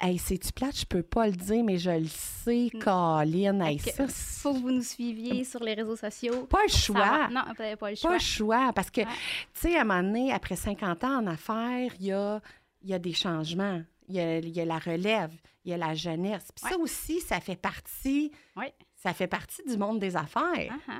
Hey, 0.00 0.18
c'est-tu 0.18 0.52
plate? 0.52 0.78
Je 0.78 0.86
peux 0.86 1.02
pas 1.02 1.26
le 1.26 1.34
dire, 1.34 1.62
mais 1.64 1.76
je 1.78 1.90
le 1.90 2.06
sais, 2.08 2.70
Colin. 2.80 3.60
Hey, 3.60 3.76
Mm. 3.76 3.78
Ça, 3.78 4.06
faut 4.08 4.54
que 4.54 4.58
vous 4.60 4.70
nous 4.70 4.82
suiviez 4.82 5.44
sur 5.44 5.62
les 5.62 5.74
réseaux 5.74 5.96
sociaux. 5.96 6.46
pas 6.46 6.62
le 6.66 6.72
choix. 6.72 7.28
Non, 7.28 7.42
pas 7.78 7.90
le 7.90 7.96
choix. 7.96 8.10
Pas 8.10 8.16
le 8.16 8.22
choix. 8.22 8.72
Parce 8.74 8.90
que, 8.90 9.02
Ouais. 9.02 9.06
tu 9.54 9.60
sais, 9.60 9.76
à 9.76 9.82
un 9.82 9.84
moment 9.84 10.02
donné, 10.02 10.32
après 10.32 10.56
50 10.56 11.04
ans 11.04 11.18
en 11.18 11.26
affaires, 11.26 11.92
il 12.00 12.06
y 12.06 12.12
a, 12.12 12.40
y 12.84 12.94
a 12.94 12.98
des 12.98 13.12
changements. 13.12 13.82
Il 14.08 14.14
y 14.16 14.20
a, 14.20 14.38
y 14.40 14.60
a 14.60 14.64
la 14.64 14.78
relève, 14.78 15.30
il 15.64 15.70
y 15.70 15.74
a 15.74 15.76
la 15.76 15.94
jeunesse. 15.94 16.48
Puis 16.54 16.68
ça 16.68 16.76
aussi, 16.78 17.20
ça 17.20 17.38
fait 17.40 17.54
partie, 17.54 18.32
ça 18.96 19.12
fait 19.14 19.28
partie 19.28 19.62
du 19.68 19.76
monde 19.76 20.00
des 20.00 20.16
affaires. 20.16 20.70
Ah, 20.70 20.78
ah. 20.88 20.98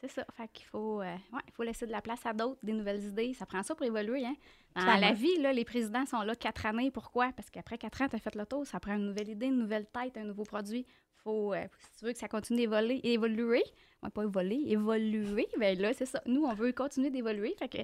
C'est 0.00 0.10
ça. 0.10 0.24
Fait 0.36 0.48
qu'il 0.52 0.66
faut, 0.66 1.00
euh, 1.00 1.16
ouais, 1.32 1.40
faut 1.52 1.64
laisser 1.64 1.86
de 1.86 1.90
la 1.90 2.00
place 2.00 2.24
à 2.24 2.32
d'autres, 2.32 2.60
des 2.62 2.72
nouvelles 2.72 3.02
idées. 3.02 3.34
Ça 3.34 3.46
prend 3.46 3.62
ça 3.62 3.74
pour 3.74 3.84
évoluer. 3.84 4.24
Hein? 4.24 4.36
Dans 4.76 5.00
la 5.00 5.12
vie, 5.12 5.36
là, 5.38 5.52
les 5.52 5.64
présidents 5.64 6.06
sont 6.06 6.22
là 6.22 6.36
quatre 6.36 6.66
années. 6.66 6.90
Pourquoi? 6.92 7.32
Parce 7.32 7.50
qu'après 7.50 7.78
quatre 7.78 8.00
ans, 8.02 8.08
tu 8.08 8.14
as 8.14 8.20
fait 8.20 8.34
le 8.36 8.46
tour. 8.46 8.64
Ça 8.64 8.78
prend 8.78 8.94
une 8.94 9.06
nouvelle 9.06 9.28
idée, 9.28 9.46
une 9.46 9.58
nouvelle 9.58 9.86
tête, 9.86 10.16
un 10.16 10.24
nouveau 10.24 10.44
produit. 10.44 10.86
Faut, 11.24 11.52
euh, 11.52 11.64
si 11.80 11.98
tu 11.98 12.04
veux 12.04 12.12
que 12.12 12.18
ça 12.18 12.28
continue 12.28 12.60
d'évoluer, 12.60 13.00
évoluer, 13.02 13.64
ouais, 14.04 14.10
pas 14.10 14.22
évoluer, 14.22 14.70
évoluer, 14.70 15.48
ben 15.58 15.76
là, 15.76 15.92
c'est 15.92 16.06
ça. 16.06 16.22
Nous, 16.26 16.44
on 16.44 16.54
veut 16.54 16.70
continuer 16.72 17.10
d'évoluer. 17.10 17.56
Fait 17.58 17.68
que 17.68 17.78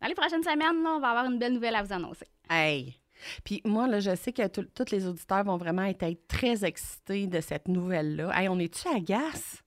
dans 0.00 0.08
les 0.08 0.14
prochaines 0.14 0.42
semaines, 0.42 0.82
là, 0.82 0.94
on 0.96 1.00
va 1.00 1.10
avoir 1.10 1.26
une 1.26 1.38
belle 1.38 1.52
nouvelle 1.52 1.76
à 1.76 1.84
vous 1.84 1.92
annoncer. 1.92 2.26
Hey! 2.48 2.96
Puis 3.44 3.60
moi, 3.64 3.86
là, 3.86 4.00
je 4.00 4.16
sais 4.16 4.32
que 4.32 4.48
tous 4.48 4.90
les 4.90 5.06
auditeurs 5.06 5.44
vont 5.44 5.56
vraiment 5.56 5.84
être, 5.84 6.02
être 6.02 6.26
très 6.26 6.64
excités 6.64 7.28
de 7.28 7.40
cette 7.40 7.68
nouvelle-là. 7.68 8.32
Hey, 8.34 8.48
on 8.48 8.58
est-tu 8.58 8.88
agace? 8.88 9.62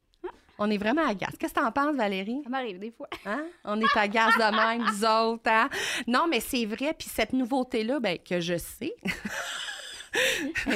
On 0.59 0.69
est 0.69 0.77
vraiment 0.77 1.07
agace. 1.07 1.35
Qu'est-ce 1.39 1.53
que 1.53 1.59
t'en 1.59 1.71
penses, 1.71 1.95
Valérie? 1.95 2.41
Ça 2.43 2.49
m'arrive 2.49 2.79
des 2.79 2.91
fois. 2.91 3.09
Hein? 3.25 3.45
On 3.65 3.79
est 3.79 3.97
agace 3.97 4.35
de 4.35 4.55
même, 4.55 4.85
nous 4.85 5.05
autres. 5.05 5.49
Hein? 5.49 5.69
Non, 6.07 6.27
mais 6.29 6.39
c'est 6.39 6.65
vrai. 6.65 6.93
Puis 6.97 7.09
cette 7.09 7.33
nouveauté-là, 7.33 7.99
ben, 7.99 8.17
que 8.19 8.39
je 8.39 8.57
sais. 8.57 8.95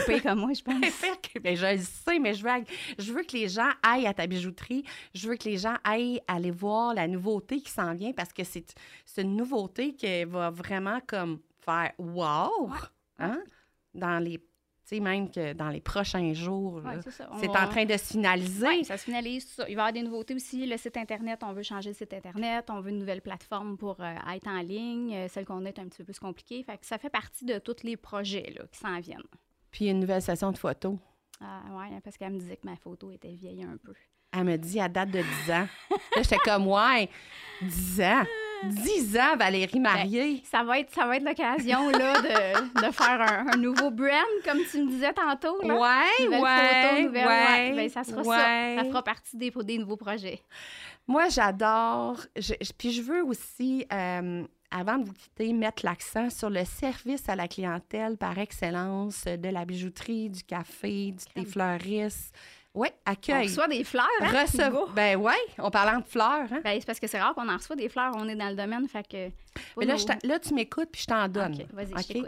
Peu 0.06 0.20
comme 0.20 0.40
moi, 0.40 0.54
je 0.54 0.64
pense. 0.64 0.76
ben, 1.42 1.56
je 1.56 1.76
le 1.76 1.84
sais, 1.84 2.20
mais 2.20 2.34
je 2.34 2.44
veux, 2.44 2.50
je 2.98 3.14
veux 3.14 3.24
que 3.24 3.38
les 3.38 3.48
gens 3.48 3.70
aillent 3.84 4.08
à 4.08 4.14
ta 4.14 4.26
bijouterie. 4.26 4.84
Je 5.14 5.30
veux 5.30 5.36
que 5.36 5.46
les 5.46 5.58
gens 5.58 5.76
aillent 5.84 6.22
aller 6.28 6.52
voir 6.52 6.94
la 6.94 7.08
nouveauté 7.08 7.62
qui 7.62 7.72
s'en 7.72 7.94
vient 7.94 8.14
parce 8.14 8.34
que 8.34 8.44
c'est 8.44 8.74
une 9.18 9.36
nouveauté 9.36 9.94
qui 9.94 10.24
va 10.26 10.50
vraiment 10.50 11.00
comme 11.06 11.40
faire 11.60 11.92
wow! 12.00 12.72
Hein? 13.20 13.42
Dans 13.94 14.24
les 14.24 14.40
sais, 14.88 15.00
même 15.00 15.30
que 15.30 15.54
dans 15.54 15.70
les 15.70 15.82
prochains 15.82 16.34
jours, 16.34 16.82
c'est 17.40 17.50
en 17.50 17.68
train 17.68 17.86
de 17.86 17.98
se 17.98 18.14
finaliser. 18.14 18.68
Oui, 18.68 18.86
ça 18.86 18.98
se 18.98 19.04
finalise. 19.04 19.48
Il 19.58 19.64
va 19.64 19.70
y 19.70 19.74
avoir 19.74 19.94
des 19.94 20.02
nouveautés 20.02 20.34
aussi. 20.34 20.66
Le 20.66 20.78
site 20.78 20.98
Internet, 20.98 21.42
on 21.44 21.54
veut 21.54 21.64
changer 21.64 21.90
le 21.90 21.96
site 21.96 22.14
Internet. 22.14 22.66
On 22.70 22.80
veut 22.82 22.90
une 22.90 23.00
nouvelle 23.00 23.22
plateforme 23.22 23.78
pour 23.78 24.00
euh, 24.00 24.16
être 24.34 24.48
en 24.48 24.62
ligne. 24.62 25.14
Euh, 25.14 25.28
celle 25.28 25.46
qu'on 25.46 25.66
a 25.66 25.70
est 25.70 25.80
un 25.80 25.86
petit 25.86 25.98
peu 25.98 26.06
plus 26.06 26.20
compliquée. 26.20 26.64
Fait 26.64 26.78
que 26.78 26.86
ça 26.86 26.98
fait 26.98 27.10
partie 27.10 27.46
de 27.46 27.60
tous 27.60 27.84
les 27.84 27.98
projets 27.98 28.54
là, 28.58 28.66
qui 28.72 28.80
s'en 28.80 29.00
viennent. 29.00 29.22
Puis 29.72 29.90
une 29.90 30.00
nouvelle 30.00 30.22
session 30.22 30.52
de 30.52 30.58
photos. 30.58 30.98
Ah, 31.42 31.62
oui, 31.72 32.00
parce 32.04 32.18
qu'elle 32.18 32.34
me 32.34 32.40
disait 32.40 32.58
que 32.58 32.66
ma 32.66 32.76
photo 32.76 33.12
était 33.12 33.34
vieille 33.34 33.64
un 33.64 33.78
peu. 33.78 33.94
Elle 34.32 34.46
me 34.46 34.58
dit 34.58 34.80
à 34.80 34.90
date 34.90 35.12
de 35.12 35.22
10 35.46 35.52
ans. 35.52 35.68
là, 36.16 36.22
j'étais 36.22 36.38
comme, 36.38 36.68
ouais, 36.68 37.10
10 37.62 38.02
ans. 38.02 38.24
10 38.66 39.18
ans, 39.18 39.38
Valérie 39.38 39.80
ben, 39.80 39.82
mariée. 39.82 40.42
ça 40.50 40.64
va 40.64 40.80
être, 40.80 40.94
ça 40.94 41.06
va 41.06 41.18
être 41.18 41.24
l'occasion 41.24 41.90
là, 41.90 42.22
de, 42.22 42.82
de 42.88 42.92
faire 42.92 43.22
un, 43.22 43.58
nouveau 43.58 43.92
brand, 43.92 44.26
comme 44.46 44.60
tu 44.70 44.84
me 44.84 44.90
disais 44.90 45.14
tantôt. 45.14 45.62
Là. 45.62 45.76
Ouais, 45.76 46.26
nouvelle 46.26 46.42
ouais, 46.42 47.04
photo, 47.04 47.14
ouais, 47.14 47.74
ben, 47.76 47.90
ça 47.90 48.04
sera 48.04 48.24
ça. 48.24 48.76
Ça 48.78 48.84
fera 48.86 49.04
partie 49.04 49.38
des, 49.38 49.52
des 49.52 49.78
nouveaux 49.78 49.98
projets. 49.98 50.42
Moi, 51.08 51.30
j'adore. 51.30 52.18
puis 52.78 52.92
je 52.92 53.02
veux 53.02 53.24
aussi, 53.24 53.86
euh, 53.94 54.44
avant 54.72 54.98
de 54.98 55.06
vous 55.06 55.14
quitter, 55.14 55.54
mettre 55.54 55.86
l'accent 55.86 56.30
sur 56.30 56.50
le 56.50 56.66
service 56.66 57.30
à 57.30 57.36
la 57.36 57.48
clientèle 57.48 58.18
par 58.18 58.38
excellence 58.38 59.24
de 59.24 59.50
la 59.50 59.64
bijouterie, 59.64 60.30
du 60.30 60.44
café, 60.44 61.14
du, 61.14 61.24
des 61.42 61.50
fleuristes. 61.50 62.36
Oui, 62.78 62.90
accueil. 63.06 63.40
On 63.40 63.42
reçoit 63.42 63.68
des 63.68 63.84
fleurs. 63.84 64.06
Hein, 64.22 64.44
Recevoir. 64.44 64.94
Ben 64.94 65.16
oui, 65.20 65.34
en 65.58 65.72
parlant 65.72 66.00
de 66.00 66.06
fleurs. 66.06 66.48
Hein? 66.52 66.62
Ben, 66.64 66.80
c'est 66.80 66.86
parce 66.86 67.00
que 67.00 67.08
c'est 67.08 67.20
rare 67.20 67.34
qu'on 67.34 67.50
en 67.50 67.58
reçoit 67.58 67.76
des 67.76 67.90
fleurs. 67.90 68.14
On 68.16 68.30
est 68.30 68.36
dans 68.36 68.50
le 68.50 68.56
domaine, 68.56 68.88
fait 68.88 69.08
que. 69.08 69.32
Mais 69.78 69.86
là, 69.86 69.96
là, 70.24 70.40
tu 70.40 70.54
m'écoutes 70.54 70.90
puis 70.92 71.02
je 71.02 71.08
t'en 71.08 71.28
donne. 71.28 71.56
OK, 71.56 71.66
vas-y, 71.74 72.24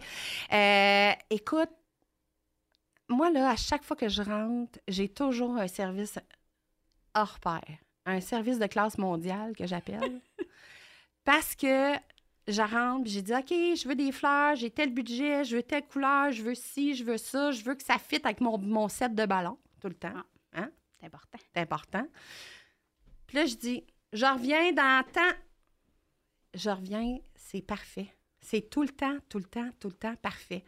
euh, 0.51 1.11
écoute, 1.29 1.69
moi, 3.09 3.29
là, 3.29 3.51
à 3.51 3.55
chaque 3.55 3.83
fois 3.83 3.95
que 3.95 4.09
je 4.09 4.23
rentre, 4.23 4.79
j'ai 4.87 5.07
toujours 5.07 5.55
un 5.55 5.67
service 5.67 6.17
hors 7.13 7.39
pair. 7.39 7.77
Un 8.07 8.19
service 8.19 8.57
de 8.57 8.65
classe 8.65 8.97
mondiale 8.97 9.55
que 9.55 9.67
j'appelle. 9.67 10.19
parce 11.23 11.55
que 11.55 11.93
je 12.47 12.61
rentre, 12.63 13.07
j'ai 13.07 13.21
dit, 13.21 13.33
OK, 13.35 13.49
je 13.51 13.87
veux 13.87 13.93
des 13.93 14.11
fleurs, 14.11 14.55
j'ai 14.55 14.71
tel 14.71 14.91
budget, 14.91 15.43
je 15.43 15.57
veux 15.57 15.63
telle 15.63 15.85
couleur, 15.85 16.31
je 16.31 16.41
veux 16.41 16.55
ci, 16.55 16.95
je 16.95 17.03
veux 17.03 17.17
ça, 17.17 17.51
je 17.51 17.63
veux 17.63 17.75
que 17.75 17.83
ça 17.83 17.99
fitte 17.99 18.25
avec 18.25 18.41
mon, 18.41 18.57
mon 18.57 18.87
set 18.87 19.13
de 19.13 19.27
ballons 19.27 19.59
tout 19.79 19.89
le 19.89 19.93
temps. 19.93 20.09
Ah. 20.15 20.25
C'est 20.99 21.05
important. 21.05 21.39
C'est 21.53 21.61
important. 21.61 22.07
Puis 23.27 23.37
là, 23.37 23.45
je 23.45 23.55
dis, 23.55 23.83
je 24.13 24.25
reviens 24.25 24.71
dans 24.73 25.03
temps. 25.11 25.37
Je 26.53 26.69
reviens, 26.69 27.17
c'est 27.35 27.61
parfait. 27.61 28.13
C'est 28.41 28.69
tout 28.69 28.81
le 28.81 28.89
temps, 28.89 29.17
tout 29.29 29.37
le 29.37 29.45
temps, 29.45 29.69
tout 29.79 29.89
le 29.89 29.95
temps 29.95 30.15
parfait. 30.15 30.63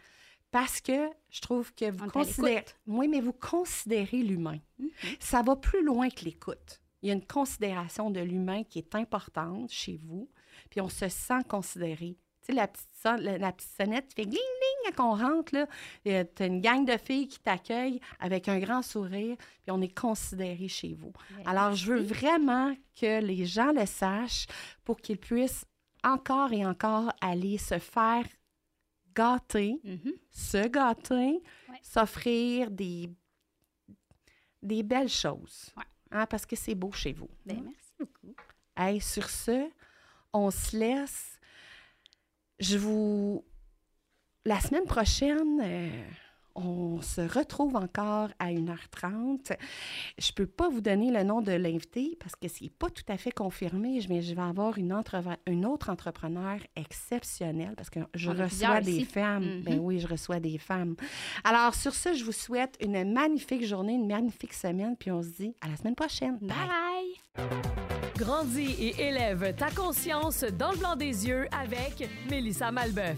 Parce 0.52 0.82
que 0.82 1.10
je 1.30 1.42
trouve 1.42 1.74
que 1.74 1.90
vous 1.90 2.08
considérez. 2.08 2.66
Oui, 2.86 3.08
mais 3.08 3.22
vous 3.22 3.34
considérez 3.34 4.22
l'humain. 4.22 4.60
Mm-hmm. 4.80 5.18
Ça 5.20 5.42
va 5.42 5.56
plus 5.56 5.84
loin 5.84 6.10
que 6.10 6.26
l'écoute. 6.26 6.82
Il 7.02 7.08
y 7.08 7.12
a 7.12 7.16
une 7.16 7.26
considération 7.26 8.12
de 8.12 8.20
l'humain 8.20 8.64
qui 8.64 8.78
est 8.78 8.94
importante 8.96 9.72
chez 9.72 9.98
vous, 9.98 10.30
puis 10.70 10.82
on 10.82 10.90
se 10.90 11.08
sent 11.08 11.44
considéré. 11.48 12.18
Tu 12.42 12.48
sais, 12.48 12.54
la 12.54 12.68
petite, 12.68 12.88
la, 13.04 13.52
petite 13.52 13.72
sonnette 13.78 14.08
qui 14.08 14.16
fait 14.16 14.24
gling, 14.24 14.34
gling 14.34 14.96
quand 14.96 15.14
on 15.14 15.16
rentre, 15.16 15.56
là. 15.56 15.68
Tu 16.04 16.44
as 16.44 16.46
une 16.46 16.62
gang 16.62 16.86
de 16.86 16.98
filles 16.98 17.28
qui 17.28 17.40
t'accueillent 17.40 18.02
avec 18.20 18.48
un 18.48 18.60
grand 18.60 18.82
sourire, 18.82 19.38
puis 19.38 19.72
on 19.72 19.82
est 19.82 19.96
considéré 19.96 20.68
chez 20.68 20.94
vous. 20.94 21.14
Alors, 21.46 21.76
je 21.76 21.94
veux 21.94 22.02
vraiment 22.02 22.76
que 23.00 23.22
les 23.22 23.46
gens 23.46 23.72
le 23.72 23.86
sachent 23.86 24.48
pour 24.84 24.98
qu'ils 24.98 25.20
puissent 25.20 25.66
encore 26.04 26.52
et 26.52 26.66
encore 26.66 27.12
aller 27.22 27.58
se 27.58 27.78
faire 27.78 28.26
gâter, 29.14 29.80
mm-hmm. 29.86 30.14
se 30.30 30.68
gâter, 30.68 31.44
s'offrir 31.82 32.72
des, 32.72 33.10
des 34.62 34.84
belles 34.84 35.10
choses. 35.10 35.70
Hein, 36.12 36.26
parce 36.26 36.46
que 36.46 36.56
c'est 36.56 36.76
beau 36.76 36.92
chez 36.92 37.14
vous. 37.14 37.30
Ben, 37.46 37.62
merci 37.64 37.94
beaucoup. 37.98 38.36
Hey, 38.76 39.00
sur 39.00 39.30
ce, 39.30 39.70
on 40.34 40.52
se 40.52 40.76
laisse 40.76 41.40
je 42.62 42.78
vous. 42.78 43.44
La 44.46 44.60
semaine 44.60 44.86
prochaine, 44.86 45.62
euh, 45.62 45.90
on 46.56 47.02
se 47.02 47.22
retrouve 47.22 47.76
encore 47.76 48.30
à 48.40 48.52
1h30. 48.52 49.56
Je 50.18 50.32
ne 50.32 50.36
peux 50.36 50.48
pas 50.48 50.70
vous 50.70 50.82
donner 50.82 51.12
le 51.12 51.24
nom 51.24 51.42
de 51.42 51.52
l'invité 51.52 52.18
parce 52.20 52.36
que 52.36 52.48
ce 52.48 52.64
n'est 52.64 52.70
pas 52.70 52.90
tout 52.90 53.04
à 53.08 53.18
fait 53.18 53.32
confirmé, 53.32 54.00
mais 54.10 54.22
je 54.22 54.34
vais 54.34 54.42
avoir 54.42 54.78
une, 54.78 54.96
une 55.48 55.66
autre 55.66 55.90
entrepreneur 55.90 56.58
exceptionnelle 56.76 57.74
parce 57.76 57.90
que 57.90 58.00
je 58.16 58.32
reçois 58.32 58.82
des 58.82 59.06
femmes. 59.06 59.44
Mm-hmm. 59.44 59.64
Ben 59.64 59.80
oui, 59.80 60.00
je 60.00 60.08
reçois 60.08 60.40
des 60.40 60.58
femmes. 60.58 60.96
Alors, 61.44 61.76
sur 61.76 61.94
ce, 61.94 62.14
je 62.14 62.24
vous 62.24 62.32
souhaite 62.32 62.78
une 62.82 63.14
magnifique 63.14 63.66
journée, 63.66 63.94
une 63.94 64.08
magnifique 64.08 64.54
semaine, 64.54 64.96
puis 64.98 65.12
on 65.12 65.22
se 65.22 65.30
dit 65.30 65.56
à 65.62 65.68
la 65.68 65.78
semaine 65.78 65.96
prochaine. 65.96 66.38
Bye! 66.42 67.48
Grandis 68.22 68.76
et 68.80 69.08
élève 69.08 69.56
ta 69.56 69.72
conscience 69.72 70.44
dans 70.44 70.72
le 70.72 70.78
blanc 70.78 70.96
des 70.96 71.28
yeux 71.28 71.48
avec 71.52 72.08
Mélissa 72.30 72.72
Malbeuf. 72.72 73.18